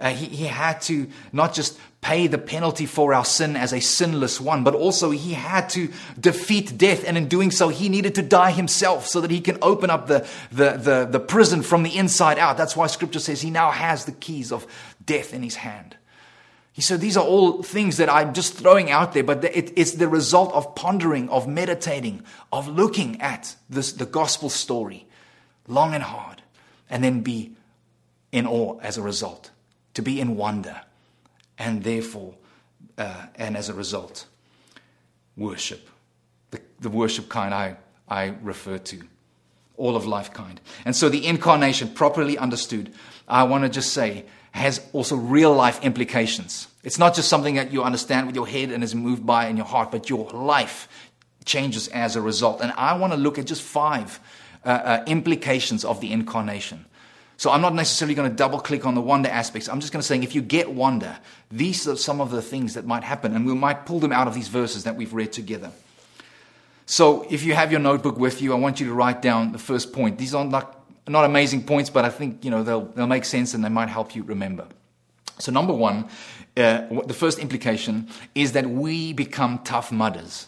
Uh, 0.00 0.10
he, 0.10 0.26
he 0.26 0.44
had 0.46 0.80
to 0.82 1.06
not 1.32 1.54
just 1.54 1.78
pay 2.00 2.26
the 2.26 2.38
penalty 2.38 2.84
for 2.84 3.14
our 3.14 3.24
sin 3.24 3.56
as 3.56 3.72
a 3.72 3.80
sinless 3.80 4.40
one, 4.40 4.62
but 4.62 4.74
also 4.74 5.10
he 5.10 5.32
had 5.32 5.70
to 5.70 5.88
defeat 6.18 6.76
death. 6.76 7.04
And 7.06 7.16
in 7.16 7.28
doing 7.28 7.50
so, 7.50 7.68
he 7.68 7.88
needed 7.88 8.14
to 8.16 8.22
die 8.22 8.50
himself 8.50 9.06
so 9.06 9.20
that 9.20 9.30
he 9.30 9.40
can 9.40 9.56
open 9.62 9.88
up 9.88 10.06
the, 10.06 10.28
the, 10.50 10.72
the, 10.72 11.08
the 11.10 11.20
prison 11.20 11.62
from 11.62 11.82
the 11.82 11.96
inside 11.96 12.38
out. 12.38 12.56
That's 12.56 12.76
why 12.76 12.88
scripture 12.88 13.20
says 13.20 13.40
he 13.40 13.50
now 13.50 13.70
has 13.70 14.04
the 14.04 14.12
keys 14.12 14.52
of 14.52 14.66
death 15.04 15.32
in 15.32 15.42
his 15.42 15.56
hand. 15.56 15.96
He 16.74 16.82
said, 16.82 17.00
These 17.00 17.16
are 17.16 17.24
all 17.24 17.62
things 17.62 17.98
that 17.98 18.12
I'm 18.12 18.34
just 18.34 18.54
throwing 18.54 18.90
out 18.90 19.12
there, 19.12 19.22
but 19.22 19.44
it's 19.44 19.92
the 19.92 20.08
result 20.08 20.52
of 20.52 20.74
pondering, 20.74 21.28
of 21.28 21.46
meditating, 21.46 22.24
of 22.52 22.66
looking 22.66 23.20
at 23.20 23.54
this, 23.70 23.92
the 23.92 24.06
gospel 24.06 24.50
story 24.50 25.06
long 25.68 25.94
and 25.94 26.02
hard, 26.02 26.42
and 26.90 27.02
then 27.02 27.20
be 27.20 27.52
in 28.32 28.44
awe 28.46 28.78
as 28.80 28.98
a 28.98 29.02
result, 29.02 29.52
to 29.94 30.02
be 30.02 30.20
in 30.20 30.36
wonder, 30.36 30.80
and 31.58 31.84
therefore, 31.84 32.34
uh, 32.98 33.26
and 33.36 33.56
as 33.56 33.68
a 33.68 33.74
result, 33.74 34.26
worship. 35.36 35.88
The, 36.50 36.60
the 36.80 36.90
worship 36.90 37.28
kind 37.28 37.54
I, 37.54 37.76
I 38.08 38.34
refer 38.42 38.78
to, 38.78 39.00
all 39.76 39.94
of 39.94 40.06
life 40.06 40.32
kind. 40.32 40.60
And 40.84 40.94
so 40.94 41.08
the 41.08 41.24
incarnation, 41.24 41.88
properly 41.88 42.36
understood, 42.36 42.92
I 43.28 43.44
want 43.44 43.62
to 43.62 43.70
just 43.70 43.92
say, 43.92 44.24
has 44.54 44.80
also 44.92 45.16
real 45.16 45.52
life 45.52 45.82
implications. 45.82 46.68
It's 46.84 46.98
not 46.98 47.14
just 47.14 47.28
something 47.28 47.56
that 47.56 47.72
you 47.72 47.82
understand 47.82 48.28
with 48.28 48.36
your 48.36 48.46
head 48.46 48.70
and 48.70 48.84
is 48.84 48.94
moved 48.94 49.26
by 49.26 49.48
in 49.48 49.56
your 49.56 49.66
heart, 49.66 49.90
but 49.90 50.08
your 50.08 50.30
life 50.30 50.88
changes 51.44 51.88
as 51.88 52.14
a 52.14 52.20
result. 52.20 52.60
And 52.60 52.72
I 52.76 52.96
want 52.96 53.12
to 53.12 53.18
look 53.18 53.36
at 53.36 53.46
just 53.46 53.62
five 53.62 54.20
uh, 54.64 54.68
uh, 54.68 55.04
implications 55.08 55.84
of 55.84 56.00
the 56.00 56.12
incarnation. 56.12 56.84
So 57.36 57.50
I'm 57.50 57.60
not 57.60 57.74
necessarily 57.74 58.14
going 58.14 58.30
to 58.30 58.36
double 58.36 58.60
click 58.60 58.86
on 58.86 58.94
the 58.94 59.00
wonder 59.00 59.28
aspects. 59.28 59.68
I'm 59.68 59.80
just 59.80 59.92
going 59.92 60.00
to 60.00 60.06
say 60.06 60.16
if 60.18 60.36
you 60.36 60.40
get 60.40 60.70
wonder, 60.70 61.18
these 61.50 61.88
are 61.88 61.96
some 61.96 62.20
of 62.20 62.30
the 62.30 62.40
things 62.40 62.74
that 62.74 62.86
might 62.86 63.02
happen, 63.02 63.34
and 63.34 63.44
we 63.44 63.54
might 63.54 63.86
pull 63.86 63.98
them 63.98 64.12
out 64.12 64.28
of 64.28 64.34
these 64.34 64.46
verses 64.46 64.84
that 64.84 64.94
we've 64.94 65.12
read 65.12 65.32
together. 65.32 65.72
So 66.86 67.26
if 67.28 67.42
you 67.42 67.54
have 67.54 67.72
your 67.72 67.80
notebook 67.80 68.18
with 68.18 68.40
you, 68.40 68.52
I 68.52 68.56
want 68.56 68.78
you 68.78 68.86
to 68.86 68.94
write 68.94 69.20
down 69.20 69.50
the 69.50 69.58
first 69.58 69.92
point. 69.92 70.16
These 70.16 70.32
are 70.32 70.44
not 70.44 70.83
not 71.06 71.24
amazing 71.24 71.64
points, 71.64 71.90
but 71.90 72.04
I 72.04 72.10
think 72.10 72.44
you 72.44 72.50
know 72.50 72.62
they'll 72.62 72.86
they'll 72.86 73.06
make 73.06 73.24
sense 73.24 73.54
and 73.54 73.64
they 73.64 73.68
might 73.68 73.88
help 73.88 74.14
you 74.14 74.22
remember. 74.22 74.66
So 75.38 75.52
number 75.52 75.72
one, 75.72 76.08
uh, 76.56 76.82
the 77.06 77.14
first 77.14 77.38
implication 77.38 78.08
is 78.34 78.52
that 78.52 78.66
we 78.66 79.12
become 79.12 79.58
tough 79.64 79.90
mudders. 79.90 80.46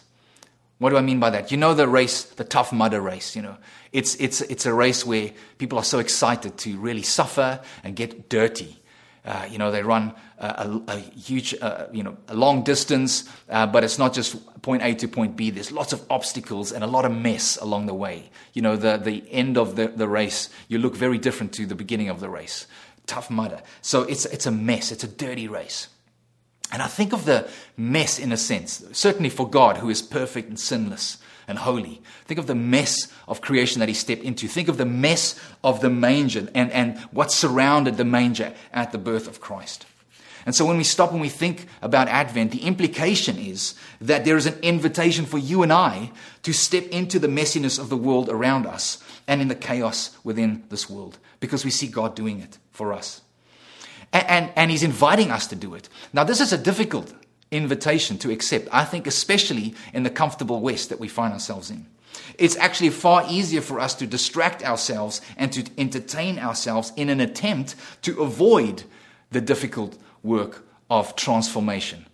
What 0.79 0.91
do 0.91 0.97
I 0.97 1.01
mean 1.01 1.19
by 1.19 1.31
that? 1.31 1.51
You 1.51 1.57
know 1.57 1.73
the 1.73 1.87
race, 1.87 2.23
the 2.23 2.43
tough 2.43 2.71
mudder 2.71 3.01
race. 3.01 3.35
You 3.35 3.41
know, 3.41 3.57
it's 3.91 4.15
it's 4.15 4.41
it's 4.41 4.65
a 4.65 4.73
race 4.73 5.05
where 5.05 5.31
people 5.57 5.77
are 5.77 5.83
so 5.83 5.99
excited 5.99 6.57
to 6.59 6.77
really 6.79 7.01
suffer 7.01 7.59
and 7.83 7.95
get 7.95 8.29
dirty. 8.29 8.77
Uh, 9.27 9.45
you 9.51 9.57
know, 9.57 9.71
they 9.71 9.83
run 9.83 10.13
a, 10.39 10.79
a, 10.87 10.95
huge, 10.99 11.53
uh, 11.61 11.87
you 11.91 12.01
know, 12.01 12.15
a 12.29 12.33
long 12.33 12.63
distance, 12.63 13.29
uh, 13.49 13.67
but 13.67 13.83
it's 13.83 13.99
not 13.99 14.13
just 14.13 14.37
point 14.61 14.81
A 14.83 14.93
to 14.95 15.07
point 15.09 15.35
B. 15.35 15.49
There's 15.49 15.69
lots 15.69 15.91
of 15.91 16.01
obstacles 16.09 16.71
and 16.71 16.81
a 16.81 16.87
lot 16.87 17.03
of 17.03 17.11
mess 17.11 17.57
along 17.57 17.87
the 17.87 17.93
way. 17.93 18.29
You 18.53 18.61
know, 18.61 18.77
the, 18.77 18.95
the 18.95 19.25
end 19.29 19.57
of 19.57 19.75
the, 19.75 19.89
the 19.89 20.07
race, 20.07 20.49
you 20.69 20.77
look 20.77 20.95
very 20.95 21.17
different 21.17 21.51
to 21.55 21.65
the 21.65 21.75
beginning 21.75 22.07
of 22.07 22.21
the 22.21 22.29
race. 22.29 22.67
Tough 23.05 23.29
mudder. 23.29 23.61
So 23.81 24.03
it's, 24.03 24.25
it's 24.27 24.45
a 24.45 24.51
mess. 24.51 24.93
It's 24.93 25.03
a 25.03 25.09
dirty 25.09 25.49
race. 25.49 25.89
And 26.71 26.81
I 26.81 26.87
think 26.87 27.11
of 27.11 27.25
the 27.25 27.49
mess 27.75 28.19
in 28.19 28.31
a 28.31 28.37
sense, 28.37 28.81
certainly 28.93 29.29
for 29.29 29.49
God, 29.49 29.77
who 29.77 29.89
is 29.89 30.01
perfect 30.01 30.47
and 30.47 30.59
sinless 30.59 31.17
and 31.47 31.57
holy. 31.57 32.01
Think 32.25 32.39
of 32.39 32.47
the 32.47 32.55
mess 32.55 33.11
of 33.27 33.41
creation 33.41 33.79
that 33.79 33.89
he 33.89 33.95
stepped 33.95 34.23
into. 34.23 34.47
Think 34.47 34.67
of 34.67 34.77
the 34.77 34.85
mess 34.85 35.39
of 35.63 35.81
the 35.81 35.89
manger 35.89 36.47
and, 36.53 36.71
and 36.71 36.97
what 37.11 37.31
surrounded 37.31 37.97
the 37.97 38.05
manger 38.05 38.53
at 38.73 38.91
the 38.91 38.97
birth 38.97 39.27
of 39.27 39.39
Christ. 39.39 39.85
And 40.45 40.55
so 40.55 40.65
when 40.65 40.77
we 40.77 40.85
stop 40.85 41.11
and 41.11 41.19
we 41.19 41.27
think 41.27 41.67
about 41.81 42.07
Advent, 42.07 42.51
the 42.51 42.63
implication 42.63 43.37
is 43.37 43.75
that 43.99 44.23
there 44.23 44.37
is 44.37 44.45
an 44.45 44.57
invitation 44.61 45.25
for 45.25 45.37
you 45.37 45.61
and 45.61 45.73
I 45.73 46.11
to 46.43 46.53
step 46.53 46.87
into 46.87 47.19
the 47.19 47.27
messiness 47.27 47.77
of 47.77 47.89
the 47.89 47.97
world 47.97 48.29
around 48.29 48.65
us 48.65 49.03
and 49.27 49.41
in 49.41 49.49
the 49.49 49.55
chaos 49.55 50.17
within 50.23 50.63
this 50.69 50.89
world 50.89 51.17
because 51.41 51.65
we 51.65 51.71
see 51.71 51.87
God 51.87 52.15
doing 52.15 52.39
it 52.39 52.57
for 52.71 52.93
us. 52.93 53.21
And, 54.13 54.27
and, 54.27 54.51
and 54.55 54.71
He's 54.71 54.83
inviting 54.83 55.31
us 55.31 55.47
to 55.47 55.55
do 55.57 55.75
it. 55.75 55.89
Now, 56.13 56.23
this 56.23 56.39
is 56.39 56.53
a 56.53 56.57
difficult 56.57 57.13
invitation 57.51 58.17
to 58.19 58.31
accept. 58.31 58.67
I 58.71 58.85
think, 58.85 59.07
especially 59.07 59.75
in 59.93 60.03
the 60.03 60.09
comfortable 60.09 60.59
West 60.59 60.89
that 60.89 60.99
we 60.99 61.07
find 61.07 61.33
ourselves 61.33 61.71
in. 61.71 61.85
It's 62.37 62.55
actually 62.57 62.89
far 62.89 63.25
easier 63.29 63.61
for 63.61 63.79
us 63.79 63.95
to 63.95 64.07
distract 64.07 64.63
ourselves 64.63 65.21
and 65.37 65.51
to 65.53 65.69
entertain 65.77 66.39
ourselves 66.39 66.91
in 66.95 67.09
an 67.09 67.19
attempt 67.19 67.75
to 68.03 68.21
avoid 68.21 68.83
the 69.31 69.41
difficult 69.41 69.97
work 70.23 70.65
of 70.89 71.15
transformation. 71.15 72.05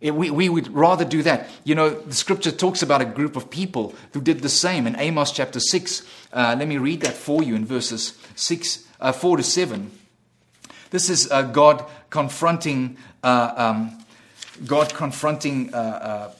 It, 0.00 0.14
we, 0.14 0.30
we 0.30 0.48
would 0.48 0.68
rather 0.74 1.04
do 1.04 1.22
that. 1.22 1.48
You 1.64 1.74
know, 1.74 1.88
the 1.88 2.14
scripture 2.14 2.50
talks 2.50 2.82
about 2.82 3.00
a 3.00 3.06
group 3.06 3.36
of 3.36 3.48
people 3.48 3.94
who 4.12 4.20
did 4.20 4.40
the 4.40 4.48
same 4.48 4.86
in 4.86 4.96
Amos 4.98 5.32
chapter 5.32 5.60
6. 5.60 6.02
Uh, 6.32 6.56
let 6.58 6.68
me 6.68 6.76
read 6.76 7.00
that 7.00 7.14
for 7.14 7.42
you 7.42 7.54
in 7.54 7.64
verses 7.64 8.18
6, 8.34 8.86
uh, 9.00 9.12
4 9.12 9.38
to 9.38 9.42
7. 9.42 9.90
This 10.90 11.08
is 11.08 11.30
uh, 11.30 11.42
God 11.42 11.86
confronting 12.10 12.98
um, 13.28 14.04
God 14.66 14.94
confronting. 14.94 15.74
Uh, 15.74 15.78
uh, 15.78 16.30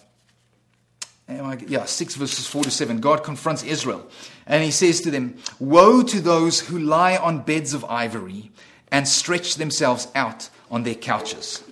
yeah, 1.67 1.87
6 1.87 2.17
verses 2.17 2.47
4 2.47 2.65
to 2.65 2.71
7. 2.71 3.01
God 3.01 3.25
confronts 3.25 3.63
Israel 3.63 4.07
and 4.47 4.63
he 4.63 4.71
says 4.71 5.01
to 5.03 5.11
them, 5.11 5.39
Woe 5.59 6.03
to 6.03 6.21
those 6.21 6.61
who 6.61 6.79
lie 6.79 7.17
on 7.17 7.41
beds 7.41 7.73
of 7.73 7.85
ivory 7.87 8.51
and 8.91 9.09
stretch 9.09 9.57
themselves 9.57 10.09
out 10.15 10.51
on 10.71 10.83
their 10.83 10.95
couches. 10.95 11.63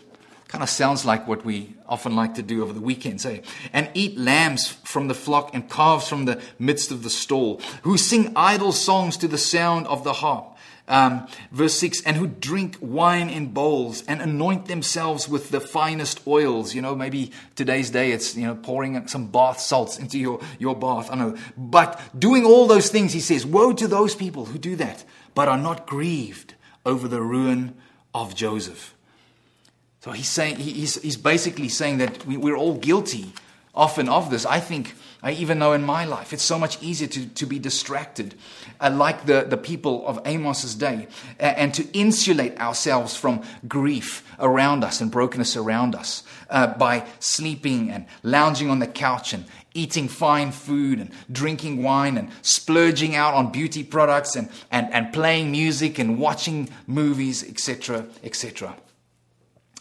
Kind 0.49 0.63
of 0.63 0.71
sounds 0.71 1.05
like 1.05 1.27
what 1.27 1.45
we 1.45 1.75
often 1.87 2.15
like 2.15 2.35
to 2.35 2.43
do 2.43 2.63
over 2.63 2.73
the 2.73 2.81
weekends, 2.81 3.25
eh? 3.25 3.41
And 3.73 3.91
eat 3.95 4.19
lambs 4.19 4.69
from 4.85 5.09
the 5.09 5.15
flock 5.15 5.55
and 5.55 5.69
calves 5.69 6.09
from 6.09 6.27
the 6.27 6.43
midst 6.59 6.91
of 6.91 7.03
the 7.03 7.11
stall, 7.11 7.61
who 7.83 7.97
sing 7.97 8.33
idle 8.37 8.73
songs 8.73 9.17
to 9.19 9.29
the 9.29 9.39
sound 9.39 9.87
of 9.87 10.05
the 10.05 10.13
harp 10.13 10.52
um, 10.89 11.27
verse 11.51 11.75
6 11.79 12.03
and 12.03 12.17
who 12.17 12.27
drink 12.27 12.77
wine 12.81 13.31
in 13.31 13.49
bowls 13.49 14.03
and 14.07 14.21
anoint 14.21 14.67
themselves 14.67 15.29
with 15.29 15.51
the 15.51 15.61
finest 15.61 16.27
oils. 16.27 16.75
You 16.75 16.83
know, 16.83 16.95
maybe 16.95 17.33
today's 17.55 17.91
day 17.91 18.13
it's, 18.13 18.37
you 18.37 18.47
know, 18.47 18.55
pouring 18.55 19.07
some 19.07 19.29
bath 19.29 19.61
salts 19.61 19.99
into 19.99 20.19
your, 20.19 20.41
your 20.59 20.77
bath. 20.77 21.09
I 21.11 21.15
know. 21.15 21.37
But 21.57 22.01
doing 22.19 22.45
all 22.45 22.67
those 22.67 22.91
things, 22.91 23.13
he 23.13 23.21
says, 23.21 23.47
woe 23.47 23.73
to 23.73 23.89
those 23.89 24.15
people 24.15 24.47
who 24.47 24.59
do 24.59 24.77
that, 24.77 25.05
but 25.35 25.49
are 25.49 25.59
not 25.59 25.87
grieved 25.87 26.55
over 26.85 27.09
the 27.09 27.23
ruin 27.23 27.75
of 28.15 28.35
Joseph. 28.35 28.95
So 30.01 30.11
he's 30.11 30.29
saying, 30.29 30.57
he's, 30.57 31.01
he's 31.01 31.17
basically 31.17 31.69
saying 31.69 31.99
that 31.99 32.27
we, 32.27 32.37
we're 32.37 32.57
all 32.57 32.75
guilty 32.75 33.33
often 33.75 34.09
of 34.09 34.31
this. 34.31 34.45
I 34.45 34.61
think, 34.61 34.95
I 35.23 35.33
even 35.33 35.59
know 35.59 35.73
in 35.73 35.83
my 35.83 36.05
life, 36.05 36.33
it's 36.33 36.43
so 36.43 36.59
much 36.59 36.83
easier 36.83 37.09
to, 37.09 37.27
to 37.27 37.47
be 37.47 37.59
distracted, 37.59 38.35
uh, 38.81 38.91
like 38.91 39.25
the, 39.25 39.47
the 39.49 39.57
people 39.57 40.07
of 40.07 40.21
Amos's 40.27 40.75
day, 40.75 41.09
and 41.39 41.73
to 41.75 41.87
insulate 41.93 42.59
ourselves 42.59 43.17
from 43.17 43.43
grief 43.67 44.25
around 44.39 44.85
us 44.85 45.01
and 45.01 45.11
brokenness 45.11 45.57
around 45.57 45.95
us 45.95 46.23
uh, 46.51 46.67
by 46.67 47.07
sleeping 47.19 47.91
and 47.91 48.07
lounging 48.23 48.69
on 48.69 48.79
the 48.79 48.87
couch 48.87 49.33
and 49.33 49.47
eating 49.75 50.07
fine 50.07 50.53
food 50.53 50.99
and 50.99 51.11
drinking 51.31 51.83
wine 51.83 52.19
and 52.19 52.31
splurging 52.43 53.17
out 53.17 53.33
on 53.33 53.51
beauty 53.51 53.83
products 53.83 54.37
and, 54.37 54.51
and, 54.71 54.93
and 54.93 55.15
playing 55.15 55.51
music 55.51 55.99
and 55.99 56.19
watching 56.19 56.69
movies, 56.87 57.43
etc., 57.49 58.07
etc. 58.23 58.77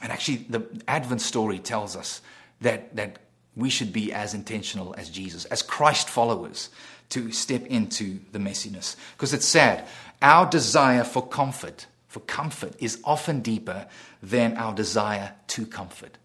And 0.01 0.13
actually, 0.13 0.45
the 0.49 0.65
Advent 0.87 1.21
story 1.21 1.59
tells 1.59 1.97
us 1.97 2.21
that, 2.61 2.95
that 2.95 3.17
we 3.55 3.69
should 3.69 3.91
be 3.91 4.13
as 4.13 4.33
intentional 4.33 4.95
as 4.97 5.09
Jesus, 5.09 5.45
as 5.45 5.61
Christ 5.61 6.09
followers, 6.09 6.69
to 7.09 7.31
step 7.31 7.65
into 7.65 8.19
the 8.31 8.39
messiness. 8.39 8.95
Because 9.13 9.33
it's 9.33 9.45
sad. 9.45 9.85
Our 10.21 10.49
desire 10.49 11.03
for 11.03 11.27
comfort, 11.27 11.87
for 12.07 12.21
comfort, 12.21 12.73
is 12.79 12.99
often 13.03 13.41
deeper 13.41 13.87
than 14.23 14.55
our 14.55 14.73
desire 14.73 15.33
to 15.47 15.65
comfort. 15.65 16.17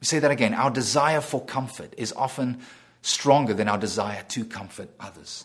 We 0.00 0.06
say 0.06 0.18
that 0.18 0.30
again. 0.30 0.52
Our 0.52 0.70
desire 0.70 1.20
for 1.20 1.42
comfort 1.44 1.94
is 1.96 2.12
often 2.12 2.60
stronger 3.02 3.54
than 3.54 3.68
our 3.68 3.78
desire 3.78 4.24
to 4.28 4.44
comfort 4.44 4.90
others. 5.00 5.44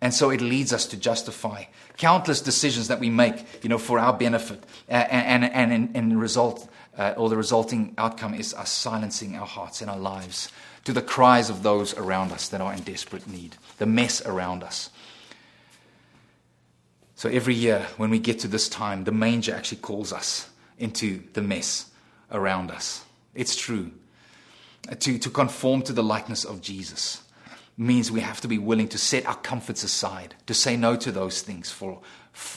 And 0.00 0.14
so 0.14 0.30
it 0.30 0.40
leads 0.40 0.72
us 0.72 0.86
to 0.86 0.96
justify 0.96 1.64
countless 1.98 2.40
decisions 2.40 2.88
that 2.88 3.00
we 3.00 3.10
make, 3.10 3.62
you 3.62 3.68
know, 3.68 3.78
for 3.78 3.98
our 3.98 4.14
benefit. 4.14 4.64
And, 4.88 5.44
and, 5.44 5.72
and 5.72 5.94
in 5.94 6.18
result, 6.18 6.69
uh, 7.00 7.14
or 7.16 7.30
the 7.30 7.36
resulting 7.36 7.94
outcome 7.96 8.34
is 8.34 8.52
us 8.52 8.70
silencing 8.70 9.34
our 9.34 9.46
hearts 9.46 9.80
and 9.80 9.90
our 9.90 9.98
lives 9.98 10.52
to 10.84 10.92
the 10.92 11.00
cries 11.00 11.48
of 11.48 11.62
those 11.62 11.96
around 11.96 12.30
us 12.30 12.48
that 12.48 12.60
are 12.60 12.74
in 12.74 12.82
desperate 12.82 13.26
need, 13.26 13.56
the 13.78 13.86
mess 13.86 14.24
around 14.26 14.62
us. 14.62 14.90
So 17.14 17.30
every 17.30 17.54
year 17.54 17.86
when 17.96 18.10
we 18.10 18.18
get 18.18 18.38
to 18.40 18.48
this 18.48 18.68
time, 18.68 19.04
the 19.04 19.12
manger 19.12 19.54
actually 19.54 19.78
calls 19.78 20.12
us 20.12 20.50
into 20.78 21.22
the 21.32 21.40
mess 21.40 21.90
around 22.30 22.70
us. 22.70 23.02
It's 23.34 23.56
true. 23.56 23.92
To, 24.90 25.18
to 25.18 25.30
conform 25.30 25.80
to 25.82 25.94
the 25.94 26.02
likeness 26.02 26.44
of 26.44 26.60
Jesus 26.60 27.22
means 27.78 28.12
we 28.12 28.20
have 28.20 28.42
to 28.42 28.48
be 28.48 28.58
willing 28.58 28.88
to 28.88 28.98
set 28.98 29.24
our 29.24 29.36
comforts 29.36 29.84
aside, 29.84 30.34
to 30.46 30.52
say 30.52 30.76
no 30.76 30.96
to 30.96 31.10
those 31.10 31.40
things 31.40 31.70
for, 31.70 32.00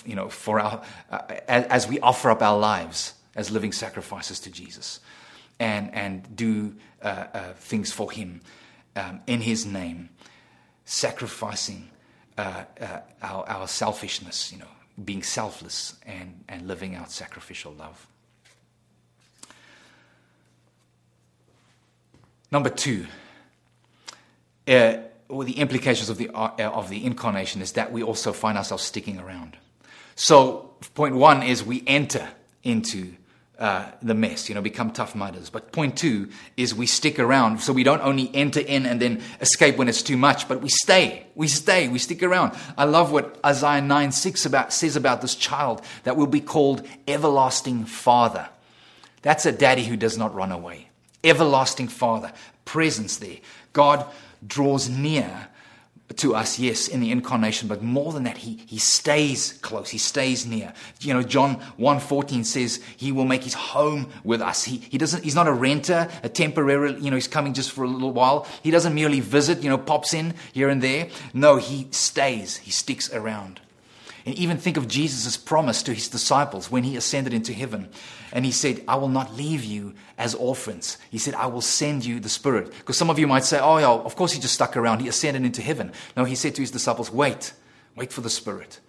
you 0.06 0.16
know, 0.16 0.28
for 0.28 0.60
our, 0.60 0.84
uh, 1.10 1.22
as 1.48 1.88
we 1.88 1.98
offer 2.02 2.30
up 2.30 2.42
our 2.42 2.60
lives 2.60 3.14
as 3.36 3.52
living 3.52 3.72
sacrifices 3.72 4.40
to 4.42 4.52
Jesus 4.52 5.00
and, 5.60 5.94
and 5.94 6.36
do 6.36 6.76
uh, 7.02 7.26
uh, 7.34 7.54
things 7.54 7.92
for 7.92 8.12
Him 8.12 8.42
um, 8.96 9.22
in 9.28 9.42
His 9.42 9.66
name, 9.66 10.10
sacrificing 10.86 11.90
uh, 12.38 12.64
uh, 12.80 13.00
our, 13.22 13.48
our 13.48 13.68
selfishness, 13.68 14.52
you 14.52 14.60
know, 14.60 14.68
being 15.04 15.24
selfless 15.24 15.96
and, 16.06 16.44
and 16.48 16.68
living 16.68 16.96
out 16.96 17.12
sacrificial 17.12 17.74
love. 17.74 18.08
Number 22.52 22.70
two, 22.70 23.08
uh, 24.68 24.98
well, 25.28 25.48
the 25.48 25.58
implications 25.60 26.10
of 26.10 26.18
the, 26.18 26.30
uh, 26.30 26.52
of 26.70 26.90
the 26.90 27.04
incarnation 27.04 27.62
is 27.62 27.72
that 27.72 27.92
we 27.92 28.04
also 28.04 28.32
find 28.32 28.58
ourselves 28.58 28.84
sticking 28.84 29.20
around. 29.20 29.58
So, 30.16 30.76
point 30.94 31.16
one 31.16 31.42
is 31.42 31.64
we 31.64 31.84
enter 31.88 32.30
into 32.62 33.16
uh, 33.60 33.86
the 34.02 34.16
mess, 34.16 34.50
you 34.50 34.56
know, 34.56 34.62
become 34.62 34.92
tough 34.92 35.14
mudders. 35.16 35.50
But 35.50 35.72
point 35.72 35.96
two 35.96 36.30
is 36.58 36.74
we 36.74 36.88
stick 36.88 37.20
around. 37.20 37.60
So 37.60 37.72
we 37.72 37.84
don't 37.84 38.02
only 38.02 38.32
enter 38.34 38.60
in 38.60 38.86
and 38.86 39.02
then 39.02 39.22
escape 39.42 39.78
when 39.78 39.88
it's 39.88 40.02
too 40.02 40.18
much, 40.18 40.48
but 40.48 40.62
we 40.62 40.70
stay. 40.70 41.28
We 41.36 41.48
stay. 41.48 41.88
We 41.88 42.00
stick 42.00 42.24
around. 42.24 42.58
I 42.78 42.86
love 42.86 43.12
what 43.12 43.40
Isaiah 43.46 43.82
9 43.82 44.12
6 44.12 44.46
about, 44.46 44.74
says 44.74 44.96
about 44.96 45.22
this 45.22 45.36
child 45.36 45.82
that 46.04 46.18
will 46.18 46.28
be 46.28 46.42
called 46.42 46.86
Everlasting 47.08 47.86
Father. 47.86 48.50
That's 49.22 49.46
a 49.46 49.52
daddy 49.52 49.84
who 49.84 49.98
does 49.98 50.18
not 50.18 50.34
run 50.34 50.52
away. 50.52 50.90
Everlasting 51.24 51.88
Father, 51.88 52.34
presence 52.66 53.18
there. 53.18 53.38
God 53.72 54.06
draws 54.46 54.90
near 54.90 55.48
to 56.18 56.36
us, 56.36 56.60
yes, 56.60 56.88
in 56.88 57.00
the 57.00 57.12
incarnation, 57.12 57.68
but 57.68 57.82
more 57.82 58.14
than 58.14 58.24
that, 58.24 58.38
he, 58.38 58.56
he 58.68 58.78
stays 58.78 59.54
close, 59.62 59.90
he 59.90 59.98
stays 59.98 60.46
near. 60.46 60.74
You 61.02 61.14
know, 61.14 61.24
John 61.24 61.58
1.14 61.80 62.46
says 62.46 62.82
he 62.98 63.12
will 63.12 63.26
make 63.26 63.44
his 63.44 63.54
home 63.54 64.12
with 64.24 64.42
us. 64.42 64.64
He, 64.64 64.78
he 64.78 64.98
doesn't, 64.98 65.24
he's 65.24 65.36
not 65.36 65.48
a 65.48 65.54
renter, 65.54 66.10
a 66.24 66.30
temporary, 66.30 66.94
you 67.00 67.10
know, 67.10 67.16
he's 67.16 67.28
coming 67.28 67.54
just 67.54 67.72
for 67.72 67.84
a 67.84 67.88
little 67.88 68.12
while. 68.12 68.48
He 68.62 68.72
doesn't 68.72 68.94
merely 68.94 69.20
visit, 69.20 69.64
you 69.64 69.70
know, 69.70 69.78
pops 69.78 70.14
in 70.14 70.34
here 70.54 70.70
and 70.70 70.82
there. 70.82 71.10
No, 71.34 71.58
he 71.58 71.88
stays, 71.92 72.58
he 72.58 72.72
sticks 72.72 73.14
around. 73.14 73.60
And 74.26 74.36
even 74.36 74.58
think 74.58 74.78
of 74.78 74.88
Jesus' 74.88 75.36
promise 75.36 75.84
to 75.84 75.94
his 75.94 76.08
disciples 76.08 76.72
when 76.72 76.84
he 76.84 76.96
ascended 76.96 77.34
into 77.34 77.52
heaven. 77.52 77.90
And 78.32 78.46
he 78.46 78.52
said, 78.52 78.82
I 78.88 78.96
will 78.96 79.10
not 79.10 79.36
leave 79.36 79.66
you 79.66 79.96
as 80.18 80.34
orphans. 80.34 80.98
He 81.10 81.18
said, 81.18 81.34
I 81.34 81.48
will 81.48 81.62
send 81.62 82.06
you 82.06 82.22
the 82.22 82.30
Spirit. 82.30 82.72
Because 82.72 82.98
some 82.98 83.10
of 83.10 83.20
you 83.20 83.28
might 83.28 83.44
say, 83.44 83.60
oh, 83.60 83.78
yeah, 83.78 83.90
of 83.90 84.16
course 84.16 84.32
he 84.32 84.40
just 84.40 84.54
stuck 84.54 84.78
around. 84.78 85.00
He 85.00 85.10
ascended 85.10 85.44
into 85.44 85.62
heaven. 85.62 85.92
No, 86.16 86.24
he 86.24 86.36
said 86.36 86.56
to 86.56 86.62
his 86.62 86.72
disciples, 86.72 87.12
wait, 87.12 87.52
wait 87.98 88.14
for 88.14 88.22
the 88.22 88.30
Spirit. 88.30 88.80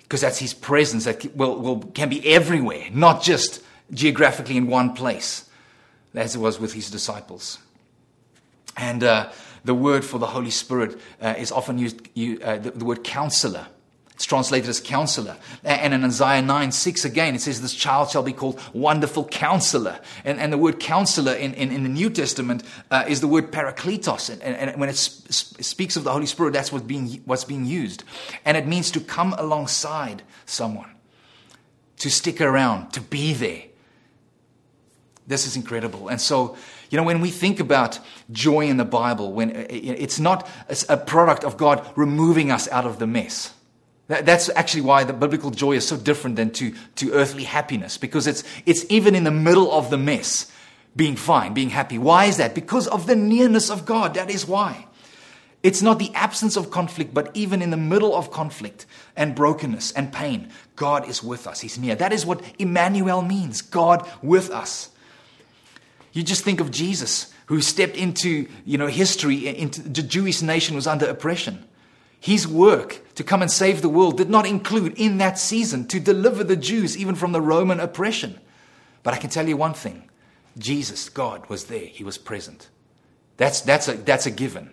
Because 0.00 0.20
that's 0.20 0.38
his 0.38 0.54
presence 0.54 1.04
that 1.04 1.34
will, 1.36 1.60
will, 1.60 1.78
can 1.78 2.08
be 2.08 2.26
everywhere, 2.34 2.88
not 2.92 3.22
just 3.22 3.62
geographically 3.92 4.56
in 4.56 4.66
one 4.66 4.92
place, 4.92 5.48
as 6.14 6.34
it 6.34 6.38
was 6.38 6.58
with 6.58 6.72
his 6.72 6.90
disciples. 6.90 7.58
And 8.76 9.04
uh, 9.04 9.30
the 9.64 9.74
word 9.74 10.04
for 10.04 10.18
the 10.18 10.26
Holy 10.26 10.50
Spirit 10.50 10.98
uh, 11.20 11.34
is 11.38 11.52
often 11.52 11.78
used, 11.78 12.00
uh, 12.42 12.58
the, 12.58 12.72
the 12.74 12.84
word 12.84 13.04
counselor. 13.04 13.68
It's 14.22 14.28
translated 14.28 14.70
as 14.70 14.80
counselor. 14.80 15.36
And 15.64 15.92
in 15.92 16.04
Isaiah 16.04 16.42
9 16.42 16.70
6 16.70 17.04
again, 17.04 17.34
it 17.34 17.40
says, 17.40 17.60
This 17.60 17.74
child 17.74 18.08
shall 18.08 18.22
be 18.22 18.32
called 18.32 18.60
wonderful 18.72 19.24
counselor. 19.24 19.98
And, 20.24 20.38
and 20.38 20.52
the 20.52 20.58
word 20.58 20.78
counselor 20.78 21.32
in, 21.32 21.54
in, 21.54 21.72
in 21.72 21.82
the 21.82 21.88
New 21.88 22.08
Testament 22.08 22.62
uh, 22.92 23.02
is 23.08 23.20
the 23.20 23.26
word 23.26 23.50
parakletos. 23.50 24.30
And, 24.30 24.40
and, 24.40 24.70
and 24.70 24.80
when 24.80 24.88
it 24.88 24.94
sp- 24.94 25.58
speaks 25.60 25.96
of 25.96 26.04
the 26.04 26.12
Holy 26.12 26.26
Spirit, 26.26 26.52
that's 26.52 26.70
what's 26.70 26.84
being, 26.84 27.20
what's 27.24 27.42
being 27.42 27.64
used. 27.64 28.04
And 28.44 28.56
it 28.56 28.64
means 28.64 28.92
to 28.92 29.00
come 29.00 29.34
alongside 29.38 30.22
someone, 30.46 30.94
to 31.96 32.08
stick 32.08 32.40
around, 32.40 32.92
to 32.92 33.00
be 33.00 33.32
there. 33.32 33.64
This 35.26 35.48
is 35.48 35.56
incredible. 35.56 36.06
And 36.06 36.20
so, 36.20 36.56
you 36.90 36.96
know, 36.96 37.02
when 37.02 37.20
we 37.20 37.30
think 37.30 37.58
about 37.58 37.98
joy 38.30 38.68
in 38.68 38.76
the 38.76 38.84
Bible, 38.84 39.32
when 39.32 39.50
uh, 39.50 39.66
it's 39.68 40.20
not 40.20 40.48
a 40.88 40.96
product 40.96 41.42
of 41.42 41.56
God 41.56 41.84
removing 41.96 42.52
us 42.52 42.68
out 42.68 42.86
of 42.86 43.00
the 43.00 43.08
mess. 43.08 43.52
That's 44.08 44.50
actually 44.50 44.82
why 44.82 45.04
the 45.04 45.12
biblical 45.12 45.50
joy 45.50 45.72
is 45.72 45.86
so 45.86 45.96
different 45.96 46.36
than 46.36 46.50
to, 46.52 46.74
to 46.96 47.12
earthly 47.12 47.44
happiness, 47.44 47.96
because 47.96 48.26
it's, 48.26 48.44
it's 48.66 48.84
even 48.90 49.14
in 49.14 49.24
the 49.24 49.30
middle 49.30 49.72
of 49.72 49.90
the 49.90 49.96
mess, 49.96 50.50
being 50.94 51.16
fine, 51.16 51.54
being 51.54 51.70
happy. 51.70 51.98
Why 51.98 52.26
is 52.26 52.36
that? 52.36 52.54
Because 52.54 52.86
of 52.88 53.06
the 53.06 53.16
nearness 53.16 53.70
of 53.70 53.86
God. 53.86 54.14
That 54.14 54.30
is 54.30 54.46
why. 54.46 54.86
It's 55.62 55.80
not 55.80 56.00
the 56.00 56.12
absence 56.14 56.56
of 56.56 56.70
conflict, 56.70 57.14
but 57.14 57.30
even 57.34 57.62
in 57.62 57.70
the 57.70 57.76
middle 57.76 58.14
of 58.16 58.32
conflict 58.32 58.84
and 59.16 59.34
brokenness 59.34 59.92
and 59.92 60.12
pain, 60.12 60.50
God 60.74 61.08
is 61.08 61.22
with 61.22 61.46
us. 61.46 61.60
He's 61.60 61.78
near. 61.78 61.94
That 61.94 62.12
is 62.12 62.26
what 62.26 62.42
Emmanuel 62.58 63.22
means 63.22 63.62
God 63.62 64.08
with 64.22 64.50
us. 64.50 64.90
You 66.12 66.22
just 66.22 66.44
think 66.44 66.60
of 66.60 66.70
Jesus, 66.70 67.32
who 67.46 67.60
stepped 67.60 67.96
into 67.96 68.48
you 68.64 68.76
know, 68.76 68.88
history, 68.88 69.46
into 69.46 69.80
the 69.80 70.02
Jewish 70.02 70.42
nation 70.42 70.74
was 70.74 70.86
under 70.86 71.06
oppression. 71.06 71.64
His 72.22 72.46
work 72.46 73.00
to 73.16 73.24
come 73.24 73.42
and 73.42 73.50
save 73.50 73.82
the 73.82 73.88
world 73.88 74.16
did 74.16 74.30
not 74.30 74.46
include 74.46 74.94
in 74.96 75.18
that 75.18 75.40
season 75.40 75.88
to 75.88 75.98
deliver 75.98 76.44
the 76.44 76.54
Jews 76.54 76.96
even 76.96 77.16
from 77.16 77.32
the 77.32 77.40
Roman 77.40 77.80
oppression. 77.80 78.38
But 79.02 79.12
I 79.12 79.16
can 79.16 79.28
tell 79.28 79.48
you 79.48 79.56
one 79.56 79.74
thing 79.74 80.08
Jesus, 80.56 81.08
God, 81.08 81.44
was 81.48 81.64
there. 81.64 81.86
He 81.86 82.04
was 82.04 82.18
present. 82.18 82.68
That's, 83.38 83.60
that's, 83.62 83.88
a, 83.88 83.94
that's 83.94 84.26
a 84.26 84.30
given. 84.30 84.70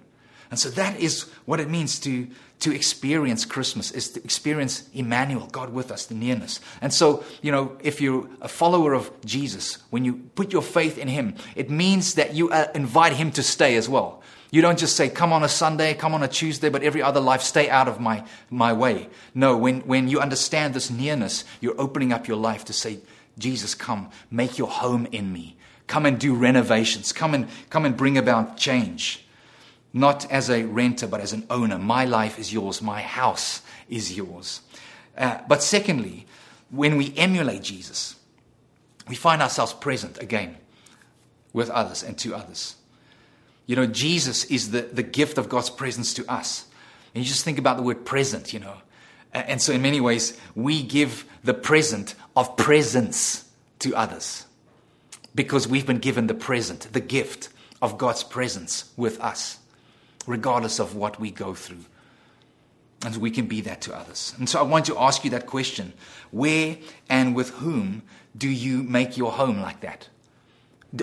And 0.51 0.59
so 0.59 0.69
that 0.69 0.99
is 0.99 1.23
what 1.45 1.59
it 1.59 1.71
means 1.71 1.99
to, 2.01 2.27
to 2.59 2.71
experience 2.71 3.45
Christmas, 3.45 3.89
is 3.89 4.11
to 4.11 4.23
experience 4.23 4.87
Emmanuel, 4.93 5.47
God 5.47 5.73
with 5.73 5.91
us, 5.91 6.05
the 6.05 6.13
nearness. 6.13 6.59
And 6.81 6.93
so, 6.93 7.23
you 7.41 7.51
know, 7.51 7.77
if 7.81 7.99
you're 7.99 8.29
a 8.41 8.47
follower 8.47 8.93
of 8.93 9.09
Jesus, 9.25 9.79
when 9.89 10.05
you 10.05 10.29
put 10.35 10.53
your 10.53 10.61
faith 10.61 10.99
in 10.99 11.07
Him, 11.07 11.33
it 11.55 11.71
means 11.71 12.13
that 12.13 12.35
you 12.35 12.51
uh, 12.51 12.67
invite 12.75 13.13
Him 13.13 13.31
to 13.31 13.41
stay 13.41 13.75
as 13.75 13.89
well. 13.89 14.21
You 14.51 14.61
don't 14.61 14.79
just 14.79 14.95
say, 14.95 15.09
come 15.09 15.31
on 15.31 15.43
a 15.43 15.49
Sunday, 15.49 15.93
come 15.93 16.15
on 16.15 16.23
a 16.23 16.27
Tuesday, 16.27 16.69
but 16.69 16.81
every 16.81 17.03
other 17.03 17.19
life, 17.19 17.41
stay 17.41 17.69
out 17.69 17.87
of 17.87 17.99
my, 17.99 18.25
my 18.49 18.73
way. 18.73 19.09
No, 19.35 19.55
when, 19.55 19.81
when 19.81 20.07
you 20.07 20.19
understand 20.19 20.73
this 20.73 20.89
nearness, 20.89 21.45
you're 21.61 21.79
opening 21.79 22.11
up 22.11 22.27
your 22.27 22.37
life 22.37 22.65
to 22.65 22.73
say, 22.73 22.99
Jesus, 23.37 23.75
come, 23.75 24.09
make 24.31 24.57
your 24.57 24.67
home 24.67 25.07
in 25.11 25.31
me. 25.31 25.55
Come 25.85 26.05
and 26.05 26.19
do 26.19 26.33
renovations. 26.33 27.11
Come 27.11 27.33
and, 27.33 27.47
come 27.69 27.85
and 27.85 27.95
bring 27.95 28.17
about 28.17 28.57
change. 28.57 29.25
Not 29.93 30.29
as 30.31 30.49
a 30.49 30.63
renter, 30.63 31.07
but 31.07 31.21
as 31.21 31.33
an 31.33 31.45
owner. 31.49 31.77
My 31.77 32.05
life 32.05 32.37
is 32.39 32.51
yours. 32.51 32.81
My 32.81 33.01
house 33.01 33.61
is 33.87 34.15
yours. 34.15 34.61
Uh, 35.17 35.39
but 35.47 35.61
secondly, 35.61 36.25
when 36.69 36.97
we 36.97 37.13
emulate 37.17 37.63
Jesus, 37.63 38.15
we 39.07 39.15
find 39.15 39.41
ourselves 39.41 39.73
present 39.73 40.21
again 40.21 40.57
with 41.53 41.69
others 41.69 42.03
and 42.03 42.17
to 42.19 42.35
others. 42.35 42.75
You 43.69 43.75
know, 43.75 43.85
Jesus 43.85 44.45
is 44.45 44.71
the, 44.71 44.81
the 44.81 45.03
gift 45.03 45.37
of 45.37 45.47
God's 45.47 45.69
presence 45.69 46.15
to 46.15 46.25
us. 46.27 46.65
And 47.13 47.23
you 47.23 47.29
just 47.29 47.45
think 47.45 47.59
about 47.59 47.77
the 47.77 47.83
word 47.83 48.03
present, 48.03 48.51
you 48.51 48.59
know. 48.59 48.77
And 49.31 49.61
so, 49.61 49.71
in 49.73 49.83
many 49.83 50.01
ways, 50.01 50.35
we 50.55 50.81
give 50.81 51.23
the 51.43 51.53
present 51.53 52.15
of 52.35 52.57
presence 52.57 53.47
to 53.77 53.95
others 53.95 54.47
because 55.35 55.67
we've 55.67 55.85
been 55.85 55.99
given 55.99 56.25
the 56.25 56.33
present, 56.33 56.91
the 56.93 56.99
gift 56.99 57.49
of 57.79 57.99
God's 57.99 58.23
presence 58.23 58.91
with 58.97 59.21
us, 59.21 59.59
regardless 60.25 60.79
of 60.79 60.95
what 60.95 61.19
we 61.19 61.29
go 61.29 61.53
through. 61.53 61.85
And 63.05 63.13
so 63.13 63.19
we 63.19 63.29
can 63.29 63.45
be 63.45 63.61
that 63.61 63.81
to 63.81 63.95
others. 63.95 64.33
And 64.39 64.49
so, 64.49 64.57
I 64.59 64.63
want 64.63 64.87
to 64.87 64.97
ask 64.97 65.23
you 65.23 65.29
that 65.29 65.45
question 65.45 65.93
Where 66.31 66.77
and 67.07 67.35
with 67.35 67.51
whom 67.51 68.01
do 68.35 68.49
you 68.49 68.81
make 68.81 69.15
your 69.15 69.33
home 69.33 69.61
like 69.61 69.81
that? 69.81 70.09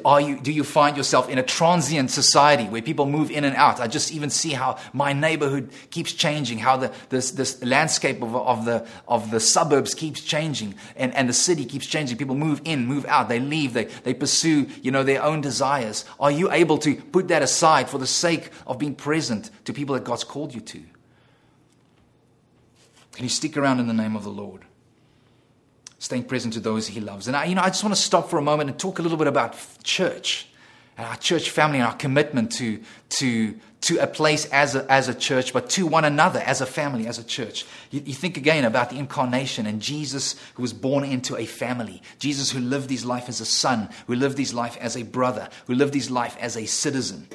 Are 0.05 0.21
you, 0.21 0.41
do 0.41 0.51
you 0.51 0.65
find 0.65 0.97
yourself 0.97 1.29
in 1.29 1.39
a 1.39 1.45
transient 1.45 2.11
society 2.11 2.65
where 2.65 2.83
people 2.83 3.07
move 3.07 3.31
in 3.31 3.45
and 3.45 3.55
out? 3.55 3.79
I 3.79 3.87
just 3.87 4.13
even 4.13 4.31
see 4.31 4.51
how 4.51 4.79
my 4.93 5.13
neighborhood 5.13 5.71
keeps 5.91 6.13
changing, 6.13 6.59
how 6.59 6.77
the, 6.77 6.93
this, 7.09 7.31
this 7.31 7.63
landscape 7.63 8.21
of, 8.21 8.35
of, 8.35 8.65
the, 8.65 8.85
of 9.07 9.31
the 9.31 9.39
suburbs 9.39 9.95
keeps 9.95 10.21
changing, 10.21 10.75
and, 10.97 11.15
and 11.15 11.29
the 11.29 11.33
city 11.33 11.65
keeps 11.65 11.87
changing. 11.87 12.19
People 12.19 12.35
move 12.35 12.61
in, 12.65 12.85
move 12.87 13.07
out, 13.07 13.29
they 13.29 13.39
leave, 13.39 13.75
they, 13.75 13.85
they 13.85 14.13
pursue 14.13 14.67
you 14.83 14.91
know, 14.91 15.05
their 15.05 15.23
own 15.23 15.41
desires. 15.41 16.05
Are 16.19 16.33
you 16.33 16.51
able 16.51 16.79
to 16.79 16.97
put 16.97 17.29
that 17.29 17.43
aside 17.43 17.89
for 17.89 17.99
the 17.99 18.09
sake 18.09 18.51
of 18.67 18.81
being 18.81 18.97
present 18.97 19.51
to 19.67 19.73
people 19.73 19.95
that 19.95 20.03
God's 20.03 20.25
called 20.25 20.53
you 20.53 20.63
to? 20.63 20.83
Can 23.13 23.25
you 23.25 23.29
stick 23.29 23.57
around 23.57 23.79
in 23.79 23.87
the 23.87 23.95
name 23.95 24.17
of 24.17 24.25
the 24.25 24.31
Lord? 24.31 24.65
Staying 25.99 26.25
present 26.25 26.55
to 26.55 26.61
those 26.61 26.87
he 26.87 27.01
loves. 27.01 27.27
And 27.27 27.37
I, 27.37 27.45
you 27.47 27.55
know, 27.55 27.63
I 27.63 27.69
just 27.69 27.83
want 27.83 27.95
to 27.95 28.01
stop 28.01 28.31
for 28.31 28.39
a 28.39 28.43
moment 28.43 28.71
and 28.71 28.79
talk 28.79 28.99
a 28.99 29.03
little 29.03 29.19
bit 29.19 29.27
about 29.27 29.57
church 29.83 30.49
and 30.97 31.07
our 31.07 31.17
church 31.17 31.51
family 31.51 31.79
and 31.79 31.87
our 31.87 31.97
commitment 31.97 32.53
to, 32.53 32.81
to, 33.11 33.55
to 33.83 33.99
a 33.99 34.07
place 34.07 34.47
as 34.47 34.75
a, 34.75 34.91
as 34.91 35.09
a 35.09 35.15
church, 35.15 35.53
but 35.53 35.69
to 35.71 35.87
one 35.87 36.05
another 36.05 36.41
as 36.41 36.61
a 36.61 36.67
family, 36.67 37.07
as 37.07 37.19
a 37.19 37.25
church. 37.25 37.67
You, 37.91 38.03
you 38.05 38.15
think 38.15 38.37
again 38.37 38.65
about 38.65 38.91
the 38.91 38.99
incarnation 38.99 39.67
and 39.67 39.81
Jesus 39.81 40.37
who 40.55 40.63
was 40.63 40.73
born 40.73 41.05
into 41.05 41.37
a 41.37 41.45
family. 41.45 42.03
Jesus 42.19 42.51
who 42.51 42.61
lived 42.61 42.91
his 42.91 43.05
life 43.05 43.29
as 43.29 43.41
a 43.41 43.47
son, 43.47 43.89
who 44.07 44.15
lived 44.15 44.39
his 44.39 44.55
life 44.55 44.77
as 44.81 44.97
a 44.97 45.03
brother, 45.03 45.49
who 45.67 45.75
lived 45.75 45.95
his 45.95 46.11
life 46.11 46.37
as 46.41 46.57
a 46.57 46.67
citizen. 46.67 47.29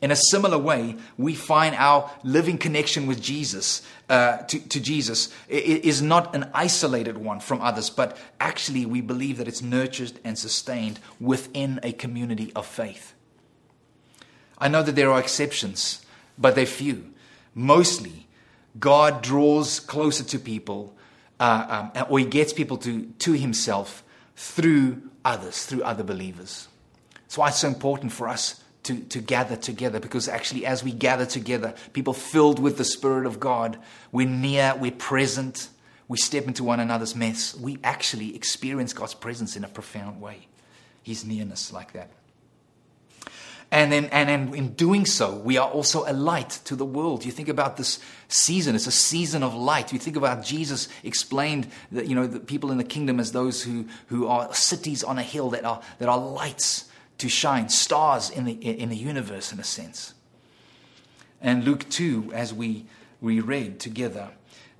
In 0.00 0.12
a 0.12 0.16
similar 0.16 0.58
way, 0.58 0.96
we 1.16 1.34
find 1.34 1.74
our 1.74 2.10
living 2.22 2.56
connection 2.56 3.06
with 3.06 3.20
Jesus, 3.20 3.82
uh, 4.08 4.38
to, 4.38 4.60
to, 4.68 4.80
Jesus, 4.80 5.34
is 5.48 6.00
not 6.00 6.36
an 6.36 6.48
isolated 6.54 7.18
one 7.18 7.40
from 7.40 7.60
others, 7.60 7.90
but 7.90 8.16
actually 8.38 8.86
we 8.86 9.00
believe 9.00 9.38
that 9.38 9.48
it's 9.48 9.60
nurtured 9.60 10.12
and 10.22 10.38
sustained 10.38 11.00
within 11.18 11.80
a 11.82 11.92
community 11.92 12.52
of 12.54 12.64
faith. 12.64 13.14
I 14.56 14.68
know 14.68 14.84
that 14.84 14.94
there 14.94 15.10
are 15.10 15.18
exceptions, 15.18 16.04
but 16.36 16.54
they're 16.54 16.66
few. 16.66 17.12
Mostly, 17.52 18.28
God 18.78 19.20
draws 19.20 19.80
closer 19.80 20.22
to 20.24 20.38
people, 20.38 20.94
uh, 21.40 21.90
um, 21.96 22.06
or 22.08 22.20
He 22.20 22.24
gets 22.24 22.52
people 22.52 22.76
to, 22.78 23.06
to 23.18 23.32
Himself 23.32 24.04
through 24.36 25.02
others, 25.24 25.66
through 25.66 25.82
other 25.82 26.04
believers. 26.04 26.68
That's 27.22 27.36
why 27.36 27.48
it's 27.48 27.58
so 27.58 27.68
important 27.68 28.12
for 28.12 28.28
us 28.28 28.62
to, 28.88 28.98
to 29.00 29.20
gather 29.20 29.54
together 29.54 30.00
because 30.00 30.28
actually, 30.28 30.64
as 30.64 30.82
we 30.82 30.92
gather 30.92 31.26
together, 31.26 31.74
people 31.92 32.14
filled 32.14 32.58
with 32.58 32.78
the 32.78 32.84
Spirit 32.84 33.26
of 33.26 33.38
God, 33.38 33.78
we're 34.12 34.26
near, 34.26 34.74
we're 34.80 34.92
present, 34.92 35.68
we 36.08 36.16
step 36.16 36.46
into 36.46 36.64
one 36.64 36.80
another's 36.80 37.14
mess. 37.14 37.54
We 37.54 37.78
actually 37.84 38.34
experience 38.34 38.94
God's 38.94 39.12
presence 39.12 39.56
in 39.56 39.64
a 39.64 39.68
profound 39.68 40.22
way. 40.22 40.46
His 41.02 41.26
nearness, 41.26 41.70
like 41.70 41.92
that. 41.92 42.08
And 43.70 43.92
then, 43.92 44.06
and, 44.06 44.30
then 44.30 44.54
in 44.54 44.72
doing 44.72 45.04
so, 45.04 45.34
we 45.34 45.58
are 45.58 45.68
also 45.68 46.10
a 46.10 46.14
light 46.14 46.60
to 46.64 46.74
the 46.74 46.86
world. 46.86 47.26
You 47.26 47.30
think 47.30 47.50
about 47.50 47.76
this 47.76 48.00
season, 48.28 48.74
it's 48.74 48.86
a 48.86 48.90
season 48.90 49.42
of 49.42 49.54
light. 49.54 49.92
You 49.92 49.98
think 49.98 50.16
about 50.16 50.42
Jesus 50.42 50.88
explained 51.04 51.68
that, 51.92 52.06
you 52.06 52.14
know, 52.14 52.26
the 52.26 52.40
people 52.40 52.70
in 52.70 52.78
the 52.78 52.84
kingdom 52.84 53.20
as 53.20 53.32
those 53.32 53.62
who, 53.62 53.86
who 54.06 54.26
are 54.28 54.54
cities 54.54 55.04
on 55.04 55.18
a 55.18 55.22
hill 55.22 55.50
that 55.50 55.66
are, 55.66 55.82
that 55.98 56.08
are 56.08 56.18
lights 56.18 56.87
to 57.18 57.28
shine, 57.28 57.68
stars 57.68 58.30
in 58.30 58.44
the, 58.44 58.52
in 58.52 58.88
the 58.88 58.96
universe, 58.96 59.52
in 59.52 59.58
a 59.58 59.64
sense. 59.64 60.14
And 61.40 61.64
Luke 61.64 61.88
2, 61.88 62.32
as 62.32 62.54
we, 62.54 62.86
we 63.20 63.40
read 63.40 63.80
together, 63.80 64.30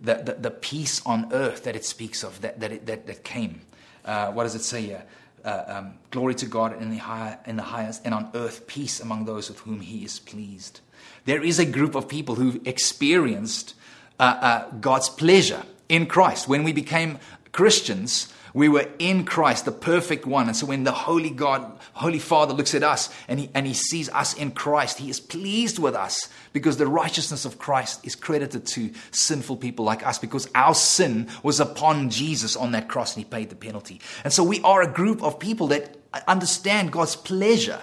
the, 0.00 0.14
the, 0.14 0.34
the 0.34 0.50
peace 0.50 1.04
on 1.04 1.32
earth 1.32 1.64
that 1.64 1.76
it 1.76 1.84
speaks 1.84 2.22
of, 2.22 2.40
that, 2.40 2.60
that, 2.60 2.72
it, 2.72 2.86
that, 2.86 3.06
that 3.06 3.24
came. 3.24 3.60
Uh, 4.04 4.30
what 4.32 4.44
does 4.44 4.54
it 4.54 4.62
say 4.62 4.82
here? 4.82 5.02
Uh, 5.44 5.64
um, 5.66 5.94
glory 6.10 6.34
to 6.34 6.46
God 6.46 6.80
in 6.80 6.90
the, 6.90 6.96
high, 6.96 7.38
in 7.46 7.56
the 7.56 7.62
highest, 7.62 8.02
and 8.04 8.14
on 8.14 8.30
earth 8.34 8.66
peace 8.66 9.00
among 9.00 9.24
those 9.24 9.48
with 9.48 9.60
whom 9.60 9.80
He 9.80 10.04
is 10.04 10.18
pleased. 10.18 10.80
There 11.24 11.42
is 11.42 11.58
a 11.58 11.66
group 11.66 11.94
of 11.94 12.08
people 12.08 12.36
who've 12.36 12.66
experienced 12.66 13.74
uh, 14.18 14.22
uh 14.22 14.70
God's 14.80 15.08
pleasure 15.08 15.62
in 15.88 16.06
Christ. 16.06 16.48
When 16.48 16.64
we 16.64 16.72
became 16.72 17.18
Christians, 17.52 18.32
we 18.54 18.68
were 18.68 18.88
in 18.98 19.24
Christ, 19.24 19.64
the 19.64 19.72
perfect 19.72 20.26
one. 20.26 20.46
And 20.46 20.56
so 20.56 20.66
when 20.66 20.84
the 20.84 20.92
Holy 20.92 21.30
God, 21.30 21.78
Holy 21.92 22.18
Father 22.18 22.54
looks 22.54 22.74
at 22.74 22.82
us 22.82 23.10
and 23.28 23.40
he, 23.40 23.50
and 23.54 23.66
he 23.66 23.74
sees 23.74 24.08
us 24.10 24.34
in 24.34 24.52
Christ, 24.52 24.98
he 24.98 25.10
is 25.10 25.20
pleased 25.20 25.78
with 25.78 25.94
us 25.94 26.28
because 26.52 26.76
the 26.76 26.86
righteousness 26.86 27.44
of 27.44 27.58
Christ 27.58 28.04
is 28.04 28.14
credited 28.14 28.66
to 28.66 28.90
sinful 29.10 29.56
people 29.56 29.84
like 29.84 30.06
us 30.06 30.18
because 30.18 30.48
our 30.54 30.74
sin 30.74 31.28
was 31.42 31.60
upon 31.60 32.10
Jesus 32.10 32.56
on 32.56 32.72
that 32.72 32.88
cross 32.88 33.14
and 33.14 33.24
he 33.24 33.30
paid 33.30 33.50
the 33.50 33.56
penalty. 33.56 34.00
And 34.24 34.32
so 34.32 34.42
we 34.42 34.60
are 34.62 34.82
a 34.82 34.88
group 34.88 35.22
of 35.22 35.38
people 35.38 35.68
that 35.68 35.96
understand 36.26 36.92
God's 36.92 37.16
pleasure. 37.16 37.80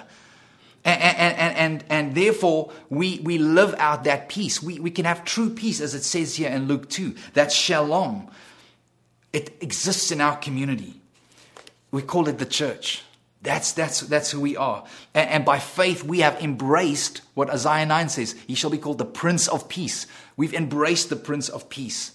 And, 0.84 1.01
and, 1.01 1.58
and, 1.58 1.84
and, 1.89 2.15
therefore, 2.15 2.71
we, 2.89 3.19
we 3.23 3.39
live 3.39 3.73
out 3.80 4.04
that 4.04 4.30
peace. 4.30 4.62
We, 4.62 4.80
we 4.80 4.91
can 4.91 5.06
have 5.06 5.25
true 5.25 5.49
peace, 5.49 5.82
as 5.82 5.95
it 5.95 6.04
says 6.04 6.36
here 6.36 6.49
in 6.49 6.67
Luke 6.67 6.89
2. 6.89 7.15
That's 7.34 7.56
shalom. 7.56 8.30
It 9.35 9.57
exists 9.59 10.11
in 10.11 10.21
our 10.21 10.37
community. 10.37 11.01
We 11.91 12.03
call 12.03 12.29
it 12.29 12.37
the 12.37 12.45
church. 12.45 13.03
That's, 13.41 13.73
that's, 13.73 13.99
that's 13.99 14.31
who 14.31 14.39
we 14.39 14.55
are. 14.55 14.85
And, 15.13 15.29
and, 15.29 15.45
by 15.45 15.59
faith, 15.59 16.05
we 16.05 16.21
have 16.21 16.41
embraced 16.41 17.19
what 17.33 17.49
Isaiah 17.49 17.85
9 17.85 18.07
says 18.07 18.31
He 18.47 18.55
shall 18.55 18.69
be 18.69 18.77
called 18.77 18.97
the 18.97 19.03
Prince 19.03 19.49
of 19.49 19.67
Peace. 19.67 20.07
We've 20.37 20.53
embraced 20.53 21.09
the 21.09 21.17
Prince 21.17 21.49
of 21.49 21.67
Peace. 21.67 22.13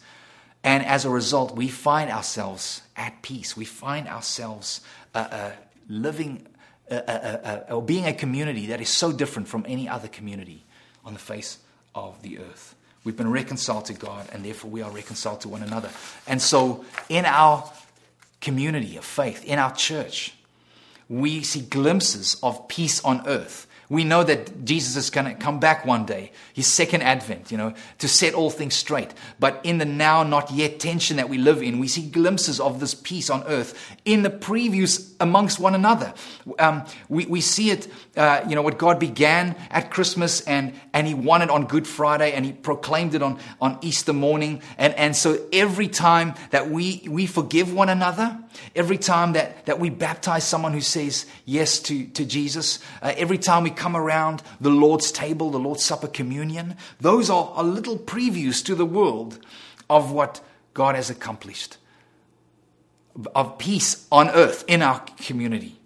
And 0.65 0.83
as 0.87 1.05
a 1.05 1.11
result, 1.11 1.55
we 1.55 1.69
find 1.69 2.11
ourselves 2.11 2.81
at 2.97 3.21
peace. 3.21 3.55
We 3.55 3.67
find 3.67 4.09
ourselves 4.09 4.81
uh, 5.15 5.19
uh, 5.31 5.53
living 5.91 6.47
uh, 6.91 6.95
uh, 6.95 7.11
uh, 7.11 7.49
uh 7.71 7.75
or 7.75 7.83
being 7.83 8.07
a 8.07 8.15
community 8.15 8.67
that 8.69 8.81
is 8.81 8.89
so 8.89 9.13
different 9.13 9.47
from 9.47 9.67
any 9.69 9.87
other 9.91 10.09
community 10.09 10.65
on 11.05 11.13
the 11.13 11.19
face 11.19 11.59
of 11.95 12.23
the 12.23 12.39
earth. 12.39 12.75
We've 13.05 13.17
been 13.17 13.31
reconciled 13.31 13.87
to 13.87 13.95
God, 13.95 14.29
and 14.33 14.45
therefore 14.45 14.71
we 14.71 14.83
are 14.83 14.91
reconciled 14.91 15.41
to 15.43 15.49
one 15.49 15.63
another. 15.63 15.91
And 16.27 16.41
so, 16.41 16.85
in 17.09 17.25
our 17.25 17.71
community 18.41 18.97
of 18.97 19.05
faith, 19.05 19.45
in 19.45 19.59
our 19.59 19.75
church, 19.75 20.35
we 21.09 21.43
see 21.43 21.63
glimpses 21.63 22.37
of 22.43 22.69
peace 22.69 23.03
on 23.05 23.27
earth 23.27 23.67
we 23.91 24.05
know 24.05 24.23
that 24.23 24.65
Jesus 24.65 24.95
is 24.95 25.11
going 25.11 25.27
to 25.27 25.35
come 25.35 25.59
back 25.59 25.85
one 25.85 26.07
day, 26.07 26.31
his 26.55 26.73
second 26.73 27.03
advent, 27.03 27.51
you 27.51 27.59
know, 27.59 27.75
to 27.99 28.07
set 28.07 28.35
all 28.35 28.49
things 28.49 28.77
straight. 28.77 29.13
But 29.41 29.61
in 29.65 29.79
the 29.79 29.85
now, 29.85 30.23
not 30.23 30.53
yet 30.53 30.79
tension 30.79 31.17
that 31.17 31.29
we 31.29 31.39
live 31.39 31.61
in, 31.61 31.81
we 31.81 31.89
see 31.89 32.09
glimpses 32.09 32.61
of 32.61 32.79
this 32.79 32.95
peace 32.95 33.29
on 33.29 33.43
earth 33.49 33.97
in 34.05 34.23
the 34.23 34.31
previews 34.31 35.13
amongst 35.19 35.59
one 35.59 35.75
another. 35.75 36.15
Um, 36.61 36.85
we, 37.09 37.27
we 37.27 37.41
see 37.41 37.71
it, 37.71 37.89
uh, 38.17 38.45
you 38.49 38.55
know, 38.55 38.63
what 38.63 38.79
God 38.79 39.01
began 39.01 39.57
at 39.71 39.91
Christmas 39.91 40.41
and, 40.43 40.73
and 40.95 41.09
he 41.09 41.15
won 41.15 41.43
it 41.43 41.51
on 41.51 41.67
Good 41.67 41.89
Friday 41.89 42.31
and 42.31 42.47
he 42.47 42.53
proclaimed 42.53 43.17
it 43.17 43.23
on, 43.23 43.41
on 43.61 43.77
Easter 43.83 44.13
morning. 44.13 44.63
And, 44.79 44.95
and 44.95 45.17
so 45.17 45.45
every 45.53 45.89
time 45.89 46.35
that 46.51 46.71
we, 46.71 47.09
we 47.11 47.27
forgive 47.27 47.75
one 47.75 47.89
another, 47.89 48.39
every 48.77 48.99
time 48.99 49.33
that, 49.33 49.67
that 49.67 49.81
we 49.81 49.91
baptize 49.91 50.45
someone 50.45 50.73
who 50.73 50.81
says 50.81 51.27
yes 51.45 51.81
to, 51.81 52.07
to 52.07 52.25
Jesus, 52.25 52.79
uh, 53.03 53.13
every 53.17 53.39
time 53.39 53.65
we 53.65 53.71
come 53.81 53.97
around 53.97 54.43
the 54.61 54.71
Lord's 54.71 55.11
table, 55.11 55.51
the 55.51 55.59
Lord's 55.59 55.83
Supper 55.83 56.07
communion. 56.07 56.77
Those 57.01 57.31
are, 57.31 57.51
are 57.55 57.65
little 57.65 57.97
previews 57.97 58.63
to 58.67 58.75
the 58.75 58.85
world 58.85 59.39
of 59.89 60.13
what 60.13 60.43
God 60.75 60.95
has 60.95 61.09
accomplished 61.09 61.79
of 63.35 63.59
peace 63.59 64.07
on 64.13 64.29
earth 64.29 64.65
in 64.69 64.83
our 64.83 65.01
community. 65.25 65.77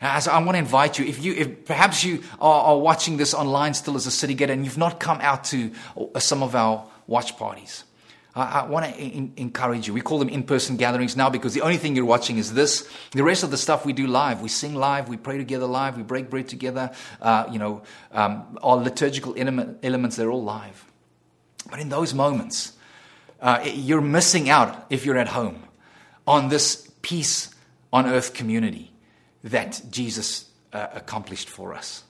As 0.00 0.26
I 0.26 0.38
want 0.38 0.52
to 0.52 0.58
invite 0.58 0.98
you, 0.98 1.04
if 1.04 1.22
you, 1.22 1.34
if 1.34 1.66
perhaps 1.66 2.02
you 2.02 2.22
are, 2.40 2.62
are 2.62 2.78
watching 2.78 3.18
this 3.18 3.34
online 3.34 3.74
still 3.74 3.96
as 3.96 4.06
a 4.06 4.10
city 4.10 4.34
getter 4.34 4.52
and 4.52 4.64
you've 4.64 4.78
not 4.78 4.98
come 4.98 5.20
out 5.20 5.44
to 5.44 5.70
uh, 5.96 6.18
some 6.18 6.42
of 6.42 6.54
our 6.54 6.86
watch 7.06 7.36
parties, 7.36 7.84
I, 8.34 8.60
I 8.60 8.66
want 8.66 8.86
to 8.86 9.00
in, 9.00 9.32
encourage 9.36 9.86
you. 9.86 9.94
We 9.94 10.00
call 10.00 10.18
them 10.18 10.28
in 10.28 10.42
person 10.42 10.76
gatherings 10.76 11.16
now 11.16 11.30
because 11.30 11.54
the 11.54 11.62
only 11.62 11.76
thing 11.76 11.96
you're 11.96 12.04
watching 12.04 12.38
is 12.38 12.54
this. 12.54 12.88
The 13.12 13.24
rest 13.24 13.42
of 13.42 13.50
the 13.50 13.56
stuff 13.56 13.84
we 13.84 13.92
do 13.92 14.06
live. 14.06 14.40
We 14.40 14.48
sing 14.48 14.74
live, 14.74 15.08
we 15.08 15.16
pray 15.16 15.38
together 15.38 15.66
live, 15.66 15.96
we 15.96 16.02
break 16.02 16.30
bread 16.30 16.48
together. 16.48 16.92
Uh, 17.20 17.46
you 17.50 17.58
know, 17.58 17.82
um, 18.12 18.58
our 18.62 18.76
liturgical 18.76 19.34
element, 19.36 19.78
elements, 19.82 20.16
they're 20.16 20.30
all 20.30 20.44
live. 20.44 20.84
But 21.70 21.80
in 21.80 21.88
those 21.88 22.14
moments, 22.14 22.72
uh, 23.40 23.60
you're 23.64 24.00
missing 24.00 24.48
out 24.48 24.86
if 24.90 25.04
you're 25.04 25.18
at 25.18 25.28
home 25.28 25.62
on 26.26 26.48
this 26.48 26.90
peace 27.02 27.54
on 27.92 28.06
earth 28.06 28.34
community 28.34 28.92
that 29.44 29.82
Jesus 29.90 30.48
uh, 30.72 30.88
accomplished 30.94 31.48
for 31.48 31.74
us. 31.74 32.04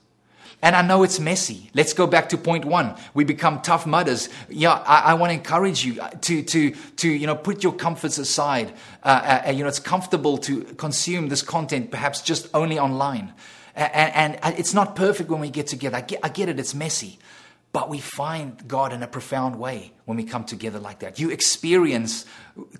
And 0.61 0.75
I 0.75 0.83
know 0.83 1.01
it's 1.01 1.19
messy. 1.19 1.71
Let's 1.73 1.93
go 1.93 2.05
back 2.05 2.29
to 2.29 2.37
point 2.37 2.65
one. 2.65 2.95
We 3.15 3.23
become 3.23 3.61
tough 3.61 3.87
mudders. 3.87 4.29
Yeah, 4.47 4.73
I, 4.73 4.99
I 4.99 5.13
want 5.15 5.31
to 5.31 5.33
encourage 5.33 5.83
you 5.83 5.99
to, 6.21 6.43
to, 6.43 6.71
to, 6.71 7.09
you 7.09 7.25
know, 7.25 7.35
put 7.35 7.63
your 7.63 7.73
comforts 7.73 8.19
aside. 8.19 8.73
Uh, 9.03 9.07
uh, 9.07 9.47
uh, 9.47 9.51
you 9.51 9.63
know, 9.63 9.69
it's 9.69 9.79
comfortable 9.79 10.37
to 10.39 10.61
consume 10.75 11.29
this 11.29 11.41
content 11.41 11.89
perhaps 11.89 12.21
just 12.21 12.47
only 12.53 12.77
online. 12.77 13.33
And, 13.75 14.37
and 14.43 14.59
it's 14.59 14.73
not 14.73 14.95
perfect 14.95 15.29
when 15.29 15.39
we 15.39 15.49
get 15.49 15.65
together. 15.67 15.97
I 15.97 16.01
get, 16.01 16.19
I 16.21 16.29
get 16.29 16.49
it, 16.49 16.59
it's 16.59 16.75
messy. 16.75 17.17
But 17.73 17.89
we 17.89 17.99
find 17.99 18.67
God 18.67 18.91
in 18.91 19.01
a 19.01 19.07
profound 19.07 19.57
way 19.57 19.93
when 20.05 20.17
we 20.17 20.25
come 20.25 20.43
together 20.43 20.77
like 20.77 20.99
that. 20.99 21.19
You 21.19 21.31
experience 21.31 22.25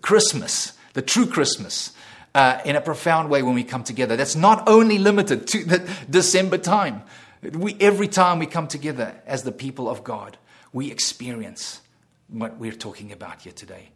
Christmas, 0.01 0.73
the 0.93 1.01
true 1.01 1.25
Christmas, 1.25 1.93
uh, 2.35 2.59
in 2.65 2.75
a 2.75 2.81
profound 2.81 3.29
way 3.29 3.41
when 3.41 3.55
we 3.55 3.63
come 3.63 3.83
together. 3.83 4.17
That's 4.17 4.35
not 4.35 4.67
only 4.67 4.97
limited 4.97 5.47
to 5.47 5.63
the 5.63 5.95
December 6.09 6.57
time. 6.57 7.03
We, 7.41 7.75
every 7.79 8.07
time 8.07 8.39
we 8.39 8.45
come 8.45 8.67
together 8.67 9.15
as 9.25 9.43
the 9.43 9.51
people 9.51 9.89
of 9.89 10.03
God, 10.03 10.37
we 10.73 10.91
experience 10.91 11.81
what 12.27 12.57
we're 12.57 12.71
talking 12.71 13.11
about 13.11 13.41
here 13.41 13.51
today. 13.51 13.89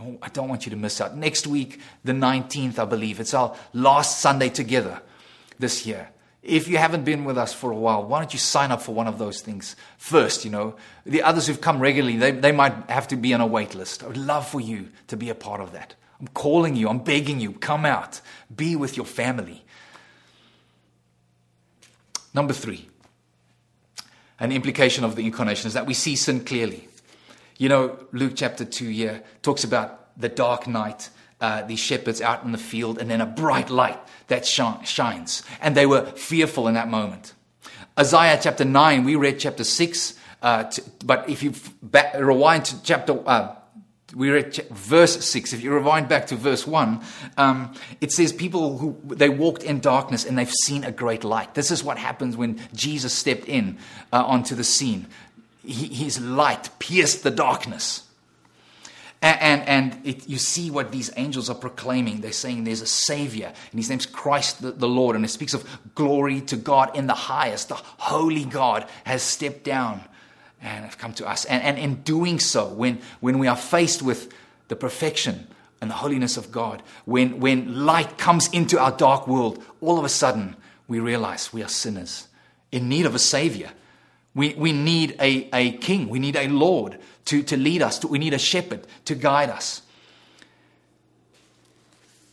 Oh, 0.00 0.18
I 0.22 0.28
don't 0.28 0.48
want 0.48 0.66
you 0.66 0.70
to 0.70 0.76
miss 0.76 1.00
out. 1.00 1.16
Next 1.16 1.46
week, 1.46 1.80
the 2.04 2.12
19th, 2.12 2.78
I 2.78 2.84
believe, 2.84 3.20
it's 3.20 3.34
our 3.34 3.56
last 3.72 4.20
Sunday 4.20 4.48
together 4.48 5.02
this 5.58 5.84
year. 5.84 6.10
If 6.42 6.66
you 6.66 6.78
haven't 6.78 7.04
been 7.04 7.24
with 7.24 7.38
us 7.38 7.52
for 7.52 7.70
a 7.70 7.76
while, 7.76 8.04
why 8.04 8.18
don't 8.18 8.32
you 8.32 8.38
sign 8.38 8.72
up 8.72 8.82
for 8.82 8.92
one 8.94 9.06
of 9.06 9.18
those 9.18 9.40
things 9.40 9.76
first? 9.96 10.44
You 10.44 10.50
know, 10.50 10.74
the 11.06 11.22
others 11.22 11.46
who've 11.46 11.60
come 11.60 11.78
regularly, 11.78 12.16
they, 12.16 12.32
they 12.32 12.50
might 12.50 12.90
have 12.90 13.06
to 13.08 13.16
be 13.16 13.32
on 13.32 13.40
a 13.40 13.46
wait 13.46 13.74
list. 13.74 14.02
I 14.02 14.08
would 14.08 14.16
love 14.16 14.48
for 14.48 14.60
you 14.60 14.88
to 15.08 15.16
be 15.16 15.28
a 15.28 15.34
part 15.34 15.60
of 15.60 15.72
that. 15.72 15.94
I'm 16.18 16.28
calling 16.28 16.74
you, 16.74 16.88
I'm 16.88 16.98
begging 16.98 17.38
you, 17.40 17.52
come 17.52 17.84
out, 17.84 18.20
be 18.54 18.74
with 18.74 18.96
your 18.96 19.06
family. 19.06 19.64
Number 22.34 22.54
three, 22.54 22.88
an 24.42 24.50
implication 24.50 25.04
of 25.04 25.14
the 25.14 25.24
incarnation 25.24 25.68
is 25.68 25.74
that 25.74 25.86
we 25.86 25.94
see 25.94 26.16
sin 26.16 26.44
clearly. 26.44 26.88
You 27.58 27.68
know, 27.68 27.96
Luke 28.10 28.32
chapter 28.34 28.64
2 28.64 28.88
here 28.88 29.22
talks 29.40 29.62
about 29.62 30.18
the 30.18 30.28
dark 30.28 30.66
night, 30.66 31.10
uh, 31.40 31.62
these 31.62 31.78
shepherds 31.78 32.20
out 32.20 32.42
in 32.42 32.50
the 32.50 32.58
field, 32.58 32.98
and 32.98 33.08
then 33.08 33.20
a 33.20 33.26
bright 33.26 33.70
light 33.70 34.00
that 34.26 34.44
sh- 34.44 34.60
shines. 34.84 35.44
And 35.60 35.76
they 35.76 35.86
were 35.86 36.06
fearful 36.06 36.66
in 36.66 36.74
that 36.74 36.88
moment. 36.88 37.34
Isaiah 37.96 38.36
chapter 38.42 38.64
9, 38.64 39.04
we 39.04 39.14
read 39.14 39.38
chapter 39.38 39.62
6, 39.62 40.14
uh, 40.42 40.68
but 41.04 41.28
if 41.30 41.44
you 41.44 41.54
back, 41.80 42.16
rewind 42.18 42.64
to 42.64 42.82
chapter, 42.82 43.20
uh, 43.24 43.54
we 44.14 44.30
read 44.30 44.52
ch- 44.52 44.60
verse 44.70 45.24
6. 45.24 45.52
If 45.52 45.62
you 45.62 45.72
rewind 45.72 46.08
back 46.08 46.26
to 46.28 46.36
verse 46.36 46.66
1, 46.66 47.00
um, 47.36 47.74
it 48.00 48.12
says 48.12 48.32
people 48.32 48.78
who 48.78 48.98
they 49.14 49.28
walked 49.28 49.62
in 49.62 49.80
darkness 49.80 50.24
and 50.24 50.38
they've 50.38 50.52
seen 50.64 50.84
a 50.84 50.92
great 50.92 51.24
light. 51.24 51.54
This 51.54 51.70
is 51.70 51.82
what 51.82 51.98
happens 51.98 52.36
when 52.36 52.60
Jesus 52.74 53.12
stepped 53.12 53.46
in 53.46 53.78
uh, 54.12 54.24
onto 54.24 54.54
the 54.54 54.64
scene 54.64 55.06
he, 55.64 55.86
his 55.88 56.20
light 56.20 56.70
pierced 56.78 57.22
the 57.22 57.30
darkness. 57.30 58.04
And, 59.20 59.40
and, 59.40 59.68
and 59.68 60.06
it, 60.06 60.28
you 60.28 60.38
see 60.38 60.70
what 60.70 60.90
these 60.90 61.10
angels 61.16 61.48
are 61.48 61.54
proclaiming. 61.54 62.20
They're 62.20 62.32
saying 62.32 62.64
there's 62.64 62.80
a 62.80 62.86
Savior, 62.86 63.52
and 63.70 63.78
his 63.78 63.88
name's 63.88 64.06
Christ 64.06 64.62
the, 64.62 64.72
the 64.72 64.88
Lord. 64.88 65.14
And 65.14 65.24
it 65.24 65.28
speaks 65.28 65.54
of 65.54 65.64
glory 65.94 66.40
to 66.42 66.56
God 66.56 66.96
in 66.96 67.06
the 67.06 67.14
highest. 67.14 67.68
The 67.68 67.76
holy 67.76 68.44
God 68.44 68.88
has 69.04 69.22
stepped 69.22 69.62
down 69.64 70.02
and 70.62 70.84
have 70.84 70.96
come 70.96 71.12
to 71.14 71.28
us. 71.28 71.44
And, 71.44 71.62
and 71.62 71.78
in 71.78 72.02
doing 72.02 72.38
so, 72.38 72.68
when, 72.68 73.00
when 73.20 73.38
we 73.38 73.48
are 73.48 73.56
faced 73.56 74.00
with 74.00 74.32
the 74.68 74.76
perfection 74.76 75.48
and 75.80 75.90
the 75.90 75.94
holiness 75.94 76.36
of 76.36 76.52
God, 76.52 76.82
when, 77.04 77.40
when 77.40 77.84
light 77.84 78.16
comes 78.16 78.48
into 78.48 78.78
our 78.78 78.92
dark 78.92 79.26
world, 79.26 79.62
all 79.80 79.98
of 79.98 80.04
a 80.04 80.08
sudden 80.08 80.56
we 80.86 81.00
realize 81.00 81.52
we 81.52 81.62
are 81.62 81.68
sinners 81.68 82.28
in 82.70 82.88
need 82.88 83.06
of 83.06 83.14
a 83.14 83.18
Savior. 83.18 83.70
We, 84.34 84.54
we 84.54 84.72
need 84.72 85.16
a, 85.20 85.48
a 85.52 85.72
king. 85.72 86.08
We 86.08 86.18
need 86.18 86.36
a 86.36 86.48
Lord 86.48 86.98
to, 87.26 87.42
to 87.42 87.56
lead 87.56 87.82
us. 87.82 87.98
To, 88.00 88.08
we 88.08 88.18
need 88.18 88.32
a 88.32 88.38
shepherd 88.38 88.86
to 89.04 89.14
guide 89.14 89.50
us. 89.50 89.82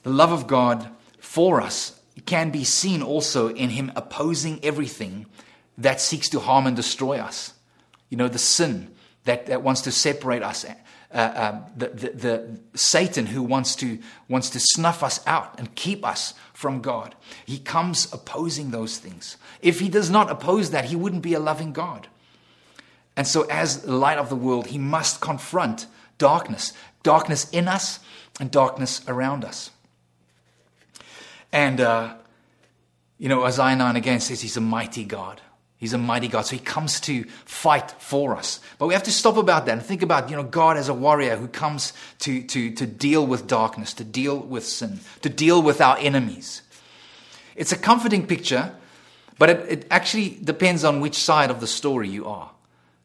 The 0.04 0.12
love 0.12 0.32
of 0.32 0.48
God 0.48 0.90
for 1.20 1.60
us 1.60 2.00
can 2.26 2.52
be 2.52 2.64
seen 2.64 3.02
also 3.02 3.50
in 3.50 3.70
Him 3.70 3.92
opposing 3.96 4.64
everything 4.64 5.26
that 5.78 6.00
seeks 6.00 6.30
to 6.30 6.40
harm 6.40 6.68
and 6.68 6.76
destroy 6.76 7.18
us. 7.18 7.54
You 8.10 8.18
know, 8.18 8.28
the 8.28 8.40
sin 8.40 8.94
that, 9.26 9.48
that 9.48 9.62
wants 9.62 9.82
to 9.82 9.92
separate 9.92 10.44
us, 10.44 10.66
uh, 10.66 10.74
uh, 11.14 11.62
the, 11.76 11.88
the, 11.88 12.10
the, 12.10 12.60
Satan 12.78 13.28
who 13.28 13.44
wants 13.44 13.76
to, 13.78 14.00
wants 14.28 14.50
to 14.52 14.60
snuff 14.60 15.04
us 15.04 15.26
out 15.28 15.58
and 15.60 15.74
keep 15.76 16.06
us 16.06 16.34
from 16.54 16.82
God. 16.82 17.16
He 17.46 17.60
comes 17.60 18.12
opposing 18.14 18.72
those 18.72 18.98
things. 18.98 19.38
If 19.62 19.80
he 19.80 19.90
does 19.90 20.10
not 20.10 20.30
oppose 20.30 20.72
that, 20.72 20.86
he 20.86 20.96
wouldn't 20.96 21.24
be 21.24 21.34
a 21.34 21.40
loving 21.40 21.74
God. 21.74 22.08
And 23.16 23.28
so, 23.28 23.44
as 23.44 23.82
the 23.82 23.94
light 23.94 24.18
of 24.18 24.30
the 24.30 24.36
world, 24.36 24.68
he 24.68 24.78
must 24.78 25.20
confront 25.20 25.88
darkness 26.18 26.74
darkness 27.04 27.50
in 27.52 27.68
us 27.68 28.00
and 28.40 28.52
darkness 28.52 29.02
around 29.08 29.46
us. 29.46 29.72
And, 31.52 31.82
uh, 31.82 32.16
you 33.18 33.30
know, 33.30 33.44
Isaiah 33.44 33.76
9 33.76 33.96
again 33.96 34.20
says 34.20 34.42
he's 34.42 34.58
a 34.58 34.62
mighty 34.62 35.04
God. 35.04 35.42
He's 35.80 35.94
a 35.94 35.98
mighty 35.98 36.28
God. 36.28 36.42
So 36.42 36.58
he 36.58 36.62
comes 36.62 37.00
to 37.02 37.24
fight 37.46 37.92
for 38.00 38.36
us. 38.36 38.60
But 38.78 38.88
we 38.88 38.94
have 38.94 39.04
to 39.04 39.12
stop 39.12 39.38
about 39.38 39.66
that 39.66 39.72
and 39.72 39.82
think 39.82 40.02
about, 40.02 40.30
you 40.30 40.36
know, 40.36 40.44
God 40.44 40.76
as 40.76 40.90
a 40.90 40.94
warrior 40.94 41.38
who 41.38 41.48
comes 41.48 41.94
to, 42.20 42.44
to, 42.44 42.72
to 42.72 42.86
deal 42.86 43.26
with 43.26 43.48
darkness, 43.48 43.94
to 43.94 44.04
deal 44.04 44.38
with 44.38 44.66
sin, 44.66 45.00
to 45.22 45.30
deal 45.30 45.62
with 45.62 45.80
our 45.80 45.98
enemies. 45.98 46.64
It's 47.56 47.72
a 47.72 47.78
comforting 47.78 48.28
picture, 48.28 48.74
but 49.38 49.50
it, 49.50 49.66
it 49.70 49.88
actually 49.90 50.38
depends 50.44 50.84
on 50.84 51.00
which 51.00 51.16
side 51.16 51.50
of 51.50 51.62
the 51.62 51.68
story 51.68 52.10
you 52.10 52.28
are 52.28 52.52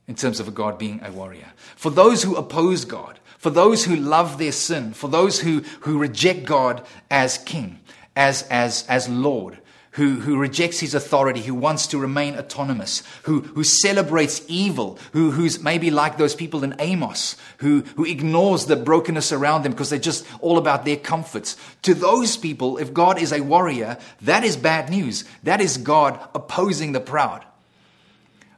in 0.09 0.17
terms 0.17 0.41
of 0.41 0.49
a 0.49 0.51
God 0.53 0.77
being 0.77 1.01
a 1.05 1.13
warrior. 1.13 1.53
For 1.77 1.91
those 1.91 2.25
who 2.25 2.35
oppose 2.35 2.85
God, 2.85 3.21
for 3.39 3.51
those 3.51 3.85
who 3.85 3.95
love 3.95 4.39
their 4.39 4.53
sin, 4.53 4.95
for 4.95 5.09
those 5.09 5.39
who, 5.39 5.61
who 5.81 5.99
reject 5.99 6.45
God 6.45 6.85
as 7.09 7.39
king, 7.39 7.79
as, 8.17 8.43
as, 8.45 8.85
as 8.89 9.09
Lord, 9.09 9.59
who, 9.95 10.19
who 10.21 10.37
rejects 10.37 10.81
his 10.81 10.93
authority, 10.93 11.41
who 11.41 11.55
wants 11.55 11.87
to 11.87 11.99
remain 11.99 12.37
autonomous, 12.37 13.05
who, 13.23 13.41
who 13.41 13.63
celebrates 13.63 14.43
evil, 14.49 14.99
who, 15.13 15.31
who's 15.31 15.63
maybe 15.63 15.91
like 15.91 16.19
those 16.19 16.35
people 16.35 16.65
in 16.65 16.75
Amos, 16.81 17.37
who, 17.59 17.83
who 17.97 18.05
ignores 18.05 18.67
the 18.67 18.75
brokenness 18.75 19.31
around 19.31 19.63
them 19.63 19.71
because 19.71 19.91
they're 19.91 19.99
just 20.01 20.27
all 20.41 20.59
about 20.59 20.85
their 20.85 20.97
comforts. 20.97 21.57
To 21.83 21.95
those 21.95 22.37
people, 22.37 22.77
if 22.79 22.93
God 22.93 23.21
is 23.21 23.33
a 23.33 23.41
warrior, 23.41 23.99
that 24.23 24.43
is 24.43 24.57
bad 24.57 24.91
news. 24.91 25.25
That 25.45 25.61
is 25.61 25.77
God 25.77 26.19
opposing 26.35 26.91
the 26.91 27.01
proud. 27.01 27.45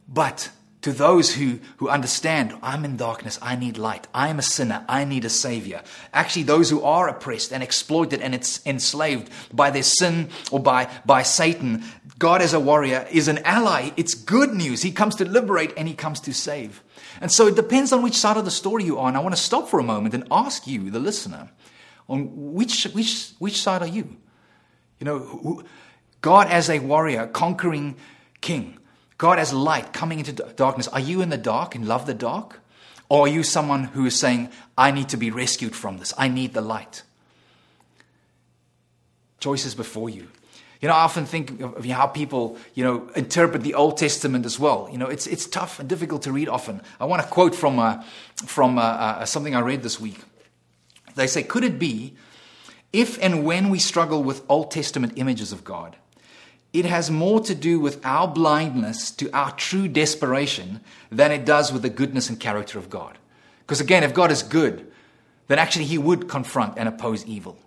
But 0.08 0.50
to 0.86 0.92
those 0.92 1.34
who, 1.34 1.58
who 1.78 1.88
understand, 1.88 2.56
I'm 2.62 2.84
in 2.84 2.96
darkness, 2.96 3.40
I 3.42 3.56
need 3.56 3.76
light, 3.76 4.06
I 4.14 4.28
am 4.28 4.38
a 4.38 4.42
sinner, 4.42 4.84
I 4.88 5.04
need 5.04 5.24
a 5.24 5.28
savior. 5.28 5.82
Actually, 6.12 6.44
those 6.44 6.70
who 6.70 6.80
are 6.84 7.08
oppressed 7.08 7.52
and 7.52 7.60
exploited 7.60 8.20
and 8.20 8.32
enslaved 8.64 9.28
by 9.52 9.70
their 9.70 9.82
sin 9.82 10.28
or 10.52 10.60
by, 10.60 10.88
by 11.04 11.24
Satan, 11.24 11.82
God 12.20 12.40
as 12.40 12.54
a 12.54 12.60
warrior 12.60 13.04
is 13.10 13.26
an 13.26 13.38
ally. 13.38 13.90
It's 13.96 14.14
good 14.14 14.54
news. 14.54 14.82
He 14.82 14.92
comes 14.92 15.16
to 15.16 15.24
liberate 15.24 15.72
and 15.76 15.88
he 15.88 15.94
comes 15.94 16.20
to 16.20 16.32
save. 16.32 16.84
And 17.20 17.32
so 17.32 17.48
it 17.48 17.56
depends 17.56 17.92
on 17.92 18.02
which 18.02 18.14
side 18.14 18.36
of 18.36 18.44
the 18.44 18.52
story 18.52 18.84
you 18.84 19.00
are. 19.00 19.08
And 19.08 19.16
I 19.16 19.20
want 19.20 19.34
to 19.34 19.42
stop 19.42 19.68
for 19.68 19.80
a 19.80 19.82
moment 19.82 20.14
and 20.14 20.22
ask 20.30 20.68
you, 20.68 20.88
the 20.92 21.00
listener, 21.00 21.50
on 22.08 22.54
which, 22.54 22.84
which, 22.92 23.32
which 23.40 23.60
side 23.60 23.82
are 23.82 23.88
you? 23.88 24.16
You 25.00 25.06
know, 25.06 25.64
God 26.20 26.46
as 26.46 26.70
a 26.70 26.78
warrior, 26.78 27.26
conquering 27.26 27.96
king 28.40 28.78
God 29.18 29.38
as 29.38 29.52
light 29.52 29.92
coming 29.92 30.18
into 30.18 30.32
darkness. 30.32 30.88
Are 30.88 31.00
you 31.00 31.22
in 31.22 31.30
the 31.30 31.38
dark 31.38 31.74
and 31.74 31.86
love 31.86 32.06
the 32.06 32.14
dark? 32.14 32.60
Or 33.08 33.24
are 33.24 33.28
you 33.28 33.42
someone 33.42 33.84
who 33.84 34.04
is 34.06 34.18
saying, 34.18 34.50
I 34.76 34.90
need 34.90 35.10
to 35.10 35.16
be 35.16 35.30
rescued 35.30 35.74
from 35.74 35.98
this? 35.98 36.12
I 36.18 36.28
need 36.28 36.54
the 36.54 36.60
light? 36.60 37.02
Choices 39.38 39.74
before 39.74 40.10
you. 40.10 40.28
You 40.80 40.88
know, 40.88 40.94
I 40.94 41.04
often 41.04 41.24
think 41.24 41.60
of 41.60 41.84
how 41.86 42.06
people, 42.06 42.58
you 42.74 42.84
know, 42.84 43.08
interpret 43.16 43.62
the 43.62 43.74
Old 43.74 43.96
Testament 43.96 44.44
as 44.44 44.58
well. 44.58 44.88
You 44.92 44.98
know, 44.98 45.06
it's, 45.06 45.26
it's 45.26 45.46
tough 45.46 45.80
and 45.80 45.88
difficult 45.88 46.22
to 46.22 46.32
read 46.32 46.48
often. 46.48 46.82
I 47.00 47.06
want 47.06 47.22
to 47.22 47.28
quote 47.28 47.54
from, 47.54 48.04
from 48.34 48.76
something 49.24 49.54
I 49.54 49.60
read 49.60 49.82
this 49.82 49.98
week. 50.00 50.18
They 51.14 51.26
say, 51.26 51.42
Could 51.42 51.64
it 51.64 51.78
be 51.78 52.14
if 52.92 53.22
and 53.22 53.44
when 53.44 53.70
we 53.70 53.78
struggle 53.78 54.22
with 54.22 54.42
Old 54.48 54.70
Testament 54.70 55.14
images 55.16 55.52
of 55.52 55.64
God, 55.64 55.96
it 56.72 56.84
has 56.84 57.10
more 57.10 57.40
to 57.40 57.54
do 57.54 57.80
with 57.80 58.04
our 58.04 58.28
blindness 58.28 59.10
to 59.12 59.30
our 59.30 59.50
true 59.52 59.88
desperation 59.88 60.80
than 61.10 61.32
it 61.32 61.44
does 61.44 61.72
with 61.72 61.82
the 61.82 61.88
goodness 61.88 62.28
and 62.28 62.38
character 62.38 62.78
of 62.78 62.90
God. 62.90 63.18
Because 63.60 63.80
again, 63.80 64.04
if 64.04 64.14
God 64.14 64.30
is 64.30 64.42
good, 64.42 64.90
then 65.48 65.58
actually 65.58 65.86
He 65.86 65.98
would 65.98 66.28
confront 66.28 66.78
and 66.78 66.88
oppose 66.88 67.24
evil. 67.24 67.58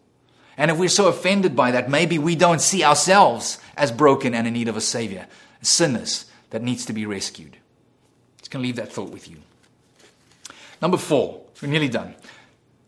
And 0.57 0.69
if 0.69 0.77
we're 0.77 0.89
so 0.89 1.07
offended 1.07 1.55
by 1.55 1.71
that, 1.71 1.89
maybe 1.89 2.19
we 2.19 2.35
don't 2.35 2.61
see 2.61 2.83
ourselves 2.83 3.59
as 3.77 3.91
broken 3.91 4.35
and 4.35 4.45
in 4.45 4.53
need 4.53 4.67
of 4.67 4.75
a 4.75 4.81
Savior, 4.81 5.27
sinners 5.61 6.25
that 6.49 6.61
needs 6.61 6.85
to 6.85 6.93
be 6.93 7.05
rescued. 7.05 7.57
Just 8.39 8.51
to 8.51 8.59
leave 8.59 8.75
that 8.75 8.91
thought 8.91 9.09
with 9.09 9.29
you. 9.29 9.37
Number 10.81 10.97
four, 10.97 11.41
we're 11.61 11.69
nearly 11.69 11.89
done. 11.89 12.15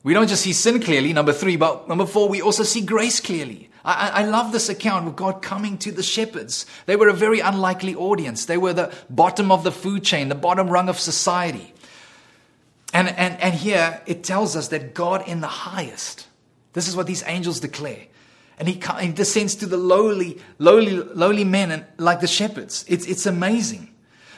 We 0.04 0.14
don't 0.14 0.28
just 0.28 0.44
see 0.44 0.54
sin 0.54 0.82
clearly, 0.82 1.14
number 1.14 1.34
three, 1.34 1.56
but 1.56 1.88
number 1.88 2.06
four, 2.06 2.28
we 2.28 2.42
also 2.42 2.64
see 2.64 2.82
grace 2.82 3.20
clearly. 3.20 3.70
I, 3.84 4.10
I, 4.10 4.26
love 4.26 4.52
this 4.52 4.70
account 4.70 5.08
of 5.08 5.16
God 5.16 5.42
coming 5.42 5.78
to 5.80 5.92
the 5.92 6.04
shepherds. 6.04 6.66
They 6.86 6.96
were 6.96 7.08
a 7.08 7.14
very 7.14 7.40
unlikely 7.40 7.96
audience. 7.96 8.46
They 8.46 8.58
were 8.58 8.74
the 8.74 8.94
bottom 9.10 9.52
of 9.52 9.64
the 9.64 9.72
food 9.72 10.04
chain, 10.04 10.30
the 10.30 10.36
bottom 10.36 10.70
rung 10.70 10.88
of 10.88 11.00
society. 11.00 11.74
And, 12.94 13.08
and, 13.10 13.40
and 13.42 13.56
here 13.56 14.02
it 14.06 14.24
tells 14.24 14.56
us 14.56 14.68
that 14.68 14.94
God 14.94 15.28
in 15.28 15.42
the 15.42 15.48
highest, 15.48 16.28
this 16.74 16.88
is 16.88 16.96
what 16.96 17.08
these 17.08 17.24
angels 17.26 17.60
declare. 17.60 18.06
And 18.60 18.68
he, 18.68 18.80
he 19.00 19.12
descends 19.12 19.56
to 19.56 19.66
the 19.66 19.78
lowly, 19.78 20.40
lowly, 20.60 20.92
lowly 20.92 21.44
men 21.44 21.72
and, 21.72 21.86
like 21.98 22.20
the 22.20 22.28
shepherds. 22.28 22.86
It's, 22.88 23.08
it's 23.08 23.26
amazing. 23.26 23.92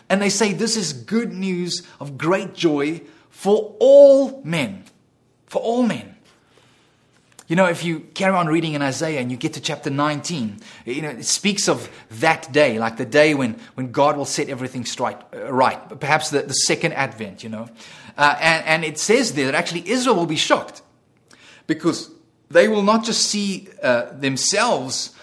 And 0.09 0.21
they 0.21 0.29
say 0.29 0.53
this 0.53 0.77
is 0.77 0.93
good 0.93 1.33
news 1.33 1.85
of 1.99 2.17
great 2.17 2.53
joy 2.53 3.01
for 3.29 3.75
all 3.79 4.41
men. 4.45 4.85
For 5.47 5.61
all 5.61 5.83
men. 5.83 6.12
You 7.53 7.57
know, 7.57 7.67
if 7.67 7.83
you 7.83 7.99
carry 8.15 8.33
on 8.33 8.47
reading 8.47 8.73
in 8.73 8.81
Isaiah 8.81 9.19
and 9.19 9.29
you 9.29 9.37
get 9.37 9.53
to 9.53 9.61
chapter 9.61 9.91
19, 9.91 10.57
you 10.87 11.03
know, 11.03 11.09
it 11.09 11.23
speaks 11.23 11.69
of 11.69 11.87
that 12.09 12.51
day, 12.51 12.79
like 12.79 12.97
the 12.97 13.05
day 13.05 13.35
when, 13.35 13.59
when 13.75 13.91
God 13.91 14.17
will 14.17 14.25
set 14.25 14.49
everything 14.49 14.85
straight, 14.85 15.17
uh, 15.31 15.53
right. 15.53 15.77
Perhaps 15.99 16.31
the, 16.31 16.41
the 16.41 16.53
second 16.53 16.93
advent, 16.93 17.43
you 17.43 17.49
know. 17.49 17.69
Uh, 18.17 18.35
and, 18.41 18.65
and 18.65 18.83
it 18.83 18.97
says 18.97 19.33
there 19.33 19.45
that 19.45 19.53
actually 19.53 19.87
Israel 19.87 20.15
will 20.15 20.25
be 20.25 20.35
shocked 20.35 20.81
because 21.67 22.09
they 22.49 22.67
will 22.67 22.81
not 22.81 23.05
just 23.05 23.23
see 23.23 23.69
uh, 23.83 24.11
themselves 24.13 25.15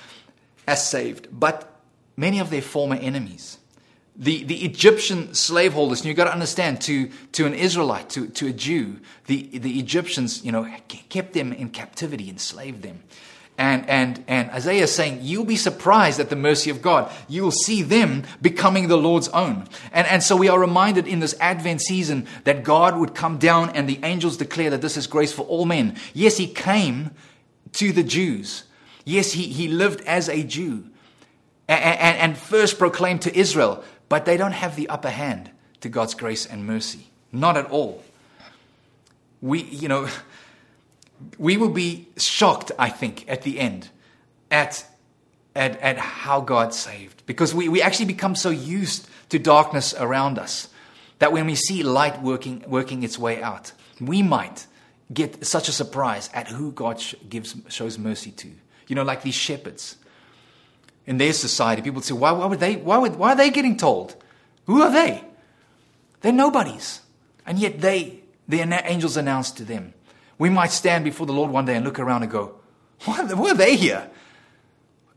as 0.68 0.88
saved, 0.88 1.26
but 1.32 1.80
many 2.16 2.38
of 2.38 2.48
their 2.48 2.62
former 2.62 2.94
enemies 2.94 3.58
the, 4.16 4.44
the 4.44 4.64
Egyptian 4.64 5.34
slaveholders, 5.34 6.00
and 6.00 6.08
you've 6.08 6.16
got 6.16 6.24
to 6.24 6.32
understand, 6.32 6.80
to, 6.82 7.10
to 7.32 7.46
an 7.46 7.54
Israelite, 7.54 8.10
to, 8.10 8.28
to 8.28 8.48
a 8.48 8.52
Jew, 8.52 9.00
the, 9.26 9.58
the 9.58 9.78
Egyptians, 9.78 10.44
you 10.44 10.52
know, 10.52 10.68
kept 11.08 11.32
them 11.32 11.52
in 11.52 11.70
captivity, 11.70 12.28
enslaved 12.28 12.82
them. 12.82 13.02
And, 13.60 13.86
and, 13.90 14.24
and 14.26 14.50
Isaiah 14.52 14.84
is 14.84 14.94
saying, 14.94 15.18
You'll 15.20 15.44
be 15.44 15.56
surprised 15.56 16.18
at 16.18 16.30
the 16.30 16.36
mercy 16.36 16.70
of 16.70 16.80
God. 16.80 17.12
You 17.28 17.42
will 17.42 17.50
see 17.50 17.82
them 17.82 18.24
becoming 18.40 18.88
the 18.88 18.96
Lord's 18.96 19.28
own. 19.28 19.68
And, 19.92 20.06
and 20.06 20.22
so 20.22 20.34
we 20.34 20.48
are 20.48 20.58
reminded 20.58 21.06
in 21.06 21.20
this 21.20 21.34
Advent 21.40 21.82
season 21.82 22.26
that 22.44 22.64
God 22.64 22.96
would 22.96 23.14
come 23.14 23.36
down 23.36 23.68
and 23.70 23.86
the 23.86 24.00
angels 24.02 24.38
declare 24.38 24.70
that 24.70 24.80
this 24.80 24.96
is 24.96 25.06
grace 25.06 25.34
for 25.34 25.42
all 25.42 25.66
men. 25.66 25.96
Yes, 26.14 26.38
He 26.38 26.46
came 26.46 27.10
to 27.72 27.92
the 27.92 28.02
Jews. 28.02 28.64
Yes, 29.04 29.32
He, 29.32 29.48
he 29.48 29.68
lived 29.68 30.00
as 30.06 30.30
a 30.30 30.42
Jew. 30.42 30.86
And, 31.68 31.84
and, 31.84 32.16
and 32.16 32.38
first 32.38 32.78
proclaimed 32.78 33.20
to 33.22 33.38
Israel, 33.38 33.84
but 34.10 34.24
they 34.26 34.36
don't 34.36 34.52
have 34.52 34.76
the 34.76 34.88
upper 34.90 35.08
hand 35.08 35.50
to 35.80 35.88
God's 35.88 36.14
grace 36.14 36.44
and 36.44 36.66
mercy. 36.66 37.06
Not 37.32 37.56
at 37.56 37.70
all. 37.70 38.02
We, 39.40 39.62
you 39.62 39.88
know, 39.88 40.08
we 41.38 41.56
will 41.56 41.70
be 41.70 42.08
shocked, 42.18 42.72
I 42.78 42.90
think, 42.90 43.24
at 43.30 43.42
the 43.42 43.58
end 43.58 43.88
at, 44.50 44.84
at, 45.54 45.80
at 45.80 45.96
how 45.96 46.40
God 46.40 46.74
saved. 46.74 47.24
Because 47.24 47.54
we, 47.54 47.68
we 47.68 47.80
actually 47.80 48.06
become 48.06 48.34
so 48.34 48.50
used 48.50 49.08
to 49.30 49.38
darkness 49.38 49.94
around 49.94 50.38
us 50.38 50.68
that 51.20 51.32
when 51.32 51.46
we 51.46 51.54
see 51.54 51.84
light 51.84 52.20
working, 52.20 52.64
working 52.66 53.04
its 53.04 53.16
way 53.16 53.40
out, 53.40 53.72
we 54.00 54.22
might 54.22 54.66
get 55.14 55.46
such 55.46 55.68
a 55.68 55.72
surprise 55.72 56.28
at 56.34 56.48
who 56.48 56.72
God 56.72 57.00
gives, 57.28 57.54
shows 57.68 57.96
mercy 57.96 58.32
to. 58.32 58.50
You 58.88 58.96
know, 58.96 59.04
like 59.04 59.22
these 59.22 59.36
shepherds 59.36 59.96
in 61.06 61.18
their 61.18 61.32
society, 61.32 61.82
people 61.82 61.96
would 61.96 62.04
say, 62.04 62.14
why, 62.14 62.32
why, 62.32 62.46
would 62.46 62.60
they, 62.60 62.76
why, 62.76 62.98
would, 62.98 63.16
why 63.16 63.32
are 63.32 63.36
they 63.36 63.50
getting 63.50 63.76
told? 63.76 64.16
Who 64.66 64.82
are 64.82 64.92
they? 64.92 65.24
They're 66.20 66.32
nobodies. 66.32 67.00
And 67.46 67.58
yet 67.58 67.80
they, 67.80 68.20
the 68.48 68.60
angels 68.60 69.16
announced 69.16 69.56
to 69.56 69.64
them. 69.64 69.94
We 70.38 70.50
might 70.50 70.70
stand 70.70 71.04
before 71.04 71.26
the 71.26 71.32
Lord 71.32 71.50
one 71.50 71.64
day 71.64 71.76
and 71.76 71.84
look 71.84 71.98
around 71.98 72.22
and 72.22 72.30
go, 72.30 72.54
why, 73.04 73.24
why 73.24 73.50
are 73.50 73.54
they 73.54 73.76
here? 73.76 74.10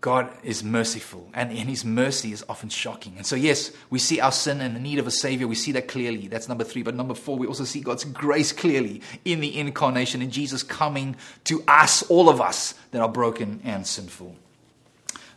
God 0.04 0.30
is 0.43 0.65
merciful, 0.65 1.30
and, 1.34 1.50
and 1.50 1.69
His 1.69 1.86
mercy 1.86 2.34
is 2.34 2.43
often 2.50 2.67
shocking. 2.67 3.13
And 3.15 3.26
so, 3.26 3.38
yes, 3.38 3.72
we 3.89 4.00
see 4.00 4.19
our 4.19 4.34
sin 4.34 4.60
and 4.60 4.76
the 4.76 4.80
need 4.82 5.00
of 5.00 5.08
a 5.08 5.12
Savior. 5.12 5.48
We 5.48 5.56
see 5.56 5.72
that 5.72 5.88
clearly. 5.88 6.28
That's 6.28 6.50
number 6.50 6.65
three. 6.65 6.84
But 6.84 6.96
number 6.96 7.13
four, 7.13 7.38
we 7.38 7.48
also 7.48 7.63
see 7.63 7.80
God's 7.80 8.04
grace 8.04 8.52
clearly 8.52 9.02
in 9.24 9.39
the 9.39 9.58
incarnation, 9.58 10.22
in 10.22 10.30
Jesus 10.30 10.62
coming 10.62 11.15
to 11.46 11.63
us, 11.69 12.04
all 12.04 12.28
of 12.28 12.41
us 12.41 12.74
that 12.91 13.02
are 13.02 13.08
broken 13.08 13.62
and 13.63 13.88
sinful. 13.88 14.36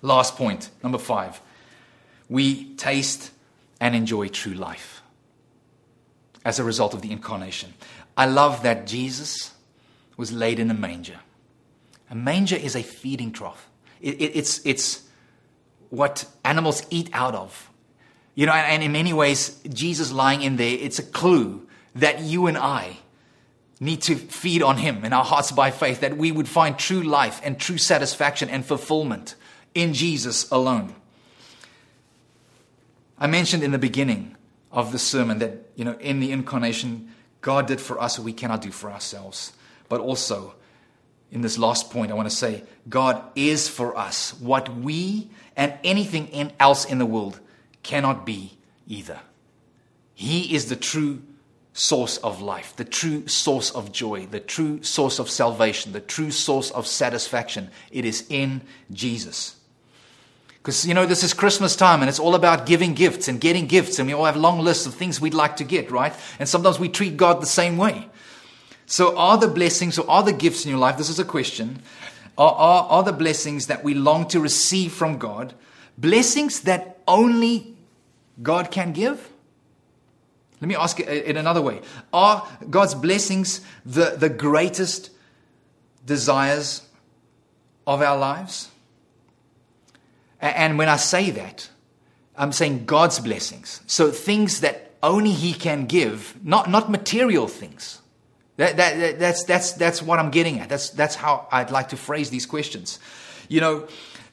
Last 0.02 0.36
point, 0.36 0.70
number 0.82 0.98
five. 0.98 1.40
We 2.28 2.74
taste 2.74 3.30
and 3.80 3.94
enjoy 3.94 4.28
true 4.28 4.54
life 4.54 5.02
as 6.44 6.58
a 6.58 6.64
result 6.64 6.94
of 6.94 7.02
the 7.02 7.12
incarnation. 7.12 7.74
I 8.16 8.26
love 8.26 8.62
that 8.62 8.86
Jesus 8.86 9.52
was 10.16 10.32
laid 10.32 10.58
in 10.58 10.70
a 10.70 10.74
manger. 10.74 11.20
A 12.10 12.14
manger 12.14 12.56
is 12.56 12.76
a 12.76 12.82
feeding 12.82 13.32
trough, 13.32 13.68
it, 14.00 14.20
it, 14.20 14.36
it's, 14.36 14.64
it's 14.64 15.02
what 15.90 16.24
animals 16.44 16.86
eat 16.90 17.10
out 17.12 17.34
of. 17.34 17.70
You 18.34 18.46
know, 18.46 18.52
and, 18.52 18.66
and 18.66 18.82
in 18.82 18.92
many 18.92 19.12
ways, 19.12 19.60
Jesus 19.68 20.12
lying 20.12 20.42
in 20.42 20.56
there, 20.56 20.76
it's 20.78 20.98
a 20.98 21.02
clue 21.02 21.66
that 21.94 22.20
you 22.20 22.46
and 22.46 22.56
I 22.56 22.98
need 23.80 24.02
to 24.02 24.14
feed 24.14 24.62
on 24.62 24.76
Him 24.76 25.04
in 25.04 25.12
our 25.12 25.24
hearts 25.24 25.52
by 25.52 25.70
faith, 25.70 26.00
that 26.00 26.16
we 26.16 26.32
would 26.32 26.48
find 26.48 26.78
true 26.78 27.02
life 27.02 27.40
and 27.42 27.58
true 27.58 27.78
satisfaction 27.78 28.48
and 28.48 28.64
fulfillment 28.64 29.34
in 29.76 29.92
Jesus 29.92 30.50
alone. 30.50 30.94
I 33.18 33.26
mentioned 33.26 33.62
in 33.62 33.70
the 33.70 33.78
beginning 33.78 34.36
of 34.72 34.90
the 34.90 34.98
sermon 34.98 35.38
that, 35.38 35.70
you 35.76 35.84
know, 35.84 35.96
in 36.00 36.18
the 36.20 36.32
incarnation, 36.32 37.12
God 37.42 37.66
did 37.66 37.80
for 37.80 38.00
us 38.00 38.18
what 38.18 38.24
we 38.24 38.32
cannot 38.32 38.62
do 38.62 38.70
for 38.72 38.90
ourselves. 38.90 39.52
But 39.88 40.00
also, 40.00 40.54
in 41.30 41.42
this 41.42 41.58
last 41.58 41.90
point, 41.90 42.10
I 42.10 42.14
want 42.14 42.28
to 42.28 42.34
say 42.34 42.64
God 42.88 43.22
is 43.34 43.68
for 43.68 43.96
us 43.96 44.32
what 44.40 44.74
we 44.74 45.30
and 45.56 45.74
anything 45.84 46.52
else 46.58 46.84
in 46.84 46.98
the 46.98 47.06
world 47.06 47.38
cannot 47.82 48.24
be 48.24 48.56
either. 48.86 49.20
He 50.14 50.54
is 50.54 50.68
the 50.68 50.76
true 50.76 51.22
source 51.74 52.16
of 52.18 52.40
life, 52.40 52.74
the 52.76 52.84
true 52.84 53.28
source 53.28 53.70
of 53.70 53.92
joy, 53.92 54.24
the 54.26 54.40
true 54.40 54.82
source 54.82 55.18
of 55.18 55.28
salvation, 55.28 55.92
the 55.92 56.00
true 56.00 56.30
source 56.30 56.70
of 56.70 56.86
satisfaction. 56.86 57.70
It 57.90 58.06
is 58.06 58.24
in 58.30 58.62
Jesus. 58.90 59.55
Because, 60.66 60.84
you 60.84 60.94
know, 60.94 61.06
this 61.06 61.22
is 61.22 61.32
Christmas 61.32 61.76
time 61.76 62.00
and 62.00 62.08
it's 62.08 62.18
all 62.18 62.34
about 62.34 62.66
giving 62.66 62.94
gifts 62.94 63.28
and 63.28 63.40
getting 63.40 63.68
gifts, 63.68 64.00
and 64.00 64.08
we 64.08 64.14
all 64.14 64.24
have 64.24 64.36
long 64.36 64.58
lists 64.58 64.84
of 64.84 64.94
things 64.94 65.20
we'd 65.20 65.32
like 65.32 65.58
to 65.58 65.64
get, 65.64 65.92
right? 65.92 66.12
And 66.40 66.48
sometimes 66.48 66.80
we 66.80 66.88
treat 66.88 67.16
God 67.16 67.40
the 67.40 67.46
same 67.46 67.76
way. 67.76 68.08
So, 68.84 69.16
are 69.16 69.38
the 69.38 69.46
blessings 69.46 69.96
or 69.96 70.10
are 70.10 70.24
the 70.24 70.32
gifts 70.32 70.64
in 70.64 70.70
your 70.70 70.80
life, 70.80 70.96
this 70.96 71.08
is 71.08 71.20
a 71.20 71.24
question, 71.24 71.82
are, 72.36 72.50
are, 72.50 72.82
are 72.88 73.02
the 73.04 73.12
blessings 73.12 73.68
that 73.68 73.84
we 73.84 73.94
long 73.94 74.26
to 74.26 74.40
receive 74.40 74.92
from 74.92 75.18
God 75.18 75.54
blessings 75.96 76.62
that 76.62 76.98
only 77.06 77.76
God 78.42 78.72
can 78.72 78.92
give? 78.92 79.30
Let 80.60 80.66
me 80.66 80.74
ask 80.74 80.98
it 80.98 81.06
uh, 81.06 81.12
in 81.12 81.36
another 81.36 81.62
way. 81.62 81.80
Are 82.12 82.44
God's 82.68 82.96
blessings 82.96 83.60
the, 83.84 84.16
the 84.18 84.30
greatest 84.30 85.10
desires 86.04 86.82
of 87.86 88.02
our 88.02 88.18
lives? 88.18 88.72
And 90.40 90.78
when 90.78 90.88
I 90.88 90.96
say 90.96 91.30
that, 91.30 91.68
I'm 92.36 92.52
saying 92.52 92.84
God's 92.84 93.18
blessings. 93.18 93.80
So 93.86 94.10
things 94.10 94.60
that 94.60 94.92
only 95.02 95.32
He 95.32 95.52
can 95.52 95.86
give, 95.86 96.36
not, 96.44 96.68
not 96.68 96.90
material 96.90 97.46
things. 97.46 98.00
That, 98.56 98.76
that, 98.76 98.98
that, 98.98 99.18
that's, 99.18 99.44
that's, 99.44 99.72
that's 99.72 100.02
what 100.02 100.18
I'm 100.18 100.30
getting 100.30 100.60
at. 100.60 100.68
That's, 100.68 100.90
that's 100.90 101.14
how 101.14 101.46
I'd 101.52 101.70
like 101.70 101.90
to 101.90 101.96
phrase 101.96 102.30
these 102.30 102.46
questions. 102.46 102.98
You 103.48 103.60
know, 103.60 103.88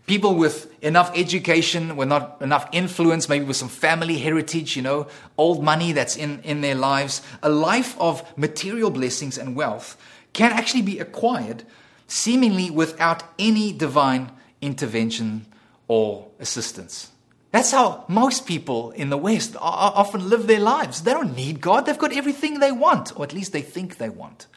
people 0.05 0.35
with 0.35 0.73
enough 0.81 1.11
education, 1.15 1.95
with 1.95 2.07
not 2.07 2.41
enough 2.41 2.67
influence, 2.71 3.27
maybe 3.27 3.45
with 3.45 3.57
some 3.57 3.69
family 3.69 4.17
heritage, 4.17 4.75
you 4.75 4.81
know, 4.81 5.07
old 5.37 5.63
money 5.63 5.91
that's 5.91 6.15
in, 6.15 6.41
in 6.41 6.61
their 6.61 6.75
lives, 6.75 7.21
a 7.41 7.49
life 7.49 7.99
of 7.99 8.25
material 8.37 8.89
blessings 8.89 9.37
and 9.37 9.55
wealth 9.55 9.97
can 10.31 10.51
actually 10.51 10.81
be 10.81 10.99
acquired 10.99 11.63
seemingly 12.07 12.69
without 12.69 13.23
any 13.37 13.71
divine 13.71 14.31
intervention 14.61 15.45
or 15.87 16.27
assistance. 16.39 17.11
That's 17.51 17.71
how 17.71 18.05
most 18.07 18.47
people 18.47 18.91
in 18.91 19.09
the 19.09 19.17
West 19.17 19.55
often 19.59 20.27
live 20.27 20.47
their 20.47 20.59
lives. 20.59 21.03
They 21.03 21.13
don't 21.13 21.35
need 21.35 21.61
God. 21.61 21.85
They've 21.85 21.97
got 21.97 22.11
everything 22.11 22.59
they 22.59 22.71
want, 22.71 23.15
or 23.15 23.23
at 23.23 23.31
least 23.31 23.53
they 23.53 23.61
think 23.61 23.97
they 23.97 24.09
want. 24.09 24.47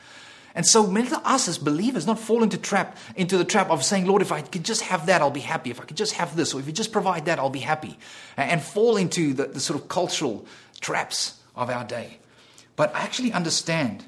And 0.55 0.65
so 0.65 0.87
many 0.87 1.07
of 1.07 1.13
us 1.13 1.47
as 1.47 1.59
believers 1.59 2.07
not 2.07 2.19
fall 2.19 2.43
into 2.43 2.57
trap 2.57 2.97
into 3.15 3.37
the 3.37 3.45
trap 3.45 3.69
of 3.69 3.85
saying, 3.85 4.07
Lord, 4.07 4.23
if 4.23 4.33
I 4.33 4.41
could 4.41 4.65
just 4.65 4.81
have 4.81 5.05
that, 5.07 5.21
I'll 5.21 5.31
be 5.31 5.41
happy. 5.41 5.71
If 5.71 5.79
I 5.79 5.85
could 5.85 5.99
just 5.99 6.15
have 6.15 6.35
this, 6.35 6.55
or 6.55 6.61
if 6.61 6.67
you 6.67 6.73
just 6.73 6.93
provide 6.93 7.27
that, 7.27 7.39
I'll 7.39 7.51
be 7.51 7.59
happy. 7.59 7.99
And 8.39 8.63
fall 8.63 8.97
into 8.97 9.35
the, 9.35 9.49
the 9.49 9.61
sort 9.61 9.79
of 9.79 9.89
cultural 9.89 10.47
traps 10.81 11.39
of 11.55 11.69
our 11.69 11.85
day. 11.85 12.17
But 12.77 12.95
I 12.95 13.01
actually 13.01 13.33
understand 13.33 14.07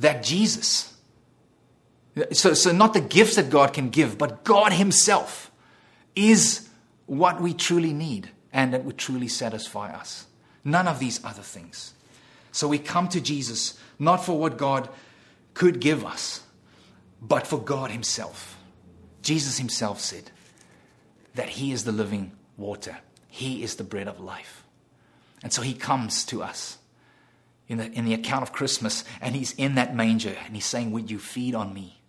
that 0.00 0.24
Jesus, 0.24 0.92
so, 2.32 2.54
so 2.54 2.72
not 2.72 2.92
the 2.92 3.00
gifts 3.00 3.36
that 3.36 3.50
God 3.50 3.72
can 3.72 3.90
give, 3.90 4.18
but 4.18 4.42
God 4.42 4.72
Himself 4.72 5.52
is 6.16 6.68
what 7.04 7.40
we 7.40 7.54
truly 7.54 7.92
need 7.92 8.30
and 8.52 8.72
that 8.72 8.84
would 8.84 8.98
truly 8.98 9.28
satisfy 9.28 9.92
us. 9.92 10.26
None 10.64 10.88
of 10.88 10.98
these 10.98 11.22
other 11.24 11.42
things. 11.42 11.92
So 12.50 12.66
we 12.66 12.78
come 12.78 13.08
to 13.08 13.20
Jesus 13.20 13.78
not 13.98 14.24
for 14.24 14.38
what 14.38 14.56
God 14.56 14.88
could 15.54 15.78
give 15.78 16.04
us, 16.04 16.42
but 17.20 17.46
for 17.46 17.60
God 17.60 17.90
Himself. 17.90 18.56
Jesus 19.22 19.58
Himself 19.58 20.00
said 20.00 20.30
that 21.34 21.50
He 21.50 21.70
is 21.70 21.84
the 21.84 21.92
living 21.92 22.32
water, 22.56 22.98
He 23.28 23.62
is 23.62 23.76
the 23.76 23.84
bread 23.84 24.08
of 24.08 24.18
life. 24.20 24.64
And 25.42 25.52
so 25.52 25.62
He 25.62 25.74
comes 25.74 26.24
to 26.26 26.42
us 26.42 26.78
in 27.68 27.78
the, 27.78 27.92
in 27.92 28.04
the 28.04 28.14
account 28.14 28.42
of 28.42 28.52
Christmas, 28.52 29.04
and 29.20 29.34
He's 29.34 29.52
in 29.52 29.74
that 29.74 29.94
manger, 29.94 30.36
and 30.46 30.54
He's 30.54 30.66
saying, 30.66 30.92
Would 30.92 31.10
you 31.10 31.18
feed 31.18 31.54
on 31.54 31.74
me? 31.74 32.00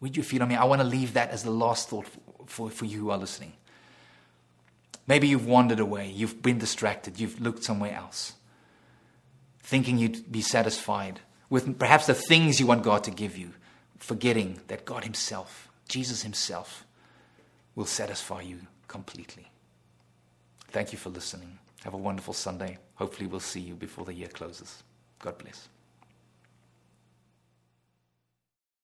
Would 0.00 0.16
you 0.16 0.22
feed 0.22 0.42
on 0.42 0.48
me? 0.48 0.54
I 0.54 0.64
want 0.64 0.80
to 0.80 0.86
leave 0.86 1.14
that 1.14 1.30
as 1.30 1.44
the 1.44 1.50
last 1.50 1.88
thought 1.88 2.06
for, 2.52 2.70
for 2.70 2.84
you 2.84 2.98
who 3.00 3.10
are 3.10 3.18
listening. 3.18 3.54
Maybe 5.06 5.26
you've 5.26 5.46
wandered 5.46 5.80
away, 5.80 6.08
you've 6.08 6.42
been 6.42 6.58
distracted, 6.58 7.18
you've 7.18 7.40
looked 7.40 7.64
somewhere 7.64 7.94
else, 7.94 8.34
thinking 9.60 9.98
you'd 9.98 10.30
be 10.30 10.42
satisfied 10.42 11.20
with 11.50 11.78
perhaps 11.78 12.06
the 12.06 12.14
things 12.14 12.60
you 12.60 12.66
want 12.66 12.84
God 12.84 13.02
to 13.04 13.10
give 13.10 13.36
you, 13.36 13.52
forgetting 13.98 14.60
that 14.68 14.84
God 14.84 15.04
Himself, 15.04 15.68
Jesus 15.88 16.22
Himself, 16.22 16.84
will 17.74 17.86
satisfy 17.86 18.42
you 18.42 18.60
completely. 18.86 19.50
Thank 20.68 20.92
you 20.92 20.98
for 20.98 21.10
listening. 21.10 21.58
Have 21.84 21.94
a 21.94 21.98
wonderful 21.98 22.34
Sunday. 22.34 22.78
Hopefully, 22.94 23.26
we'll 23.26 23.40
see 23.40 23.60
you 23.60 23.74
before 23.74 24.04
the 24.04 24.14
year 24.14 24.28
closes. 24.28 24.82
God 25.18 25.36
bless. 25.38 25.68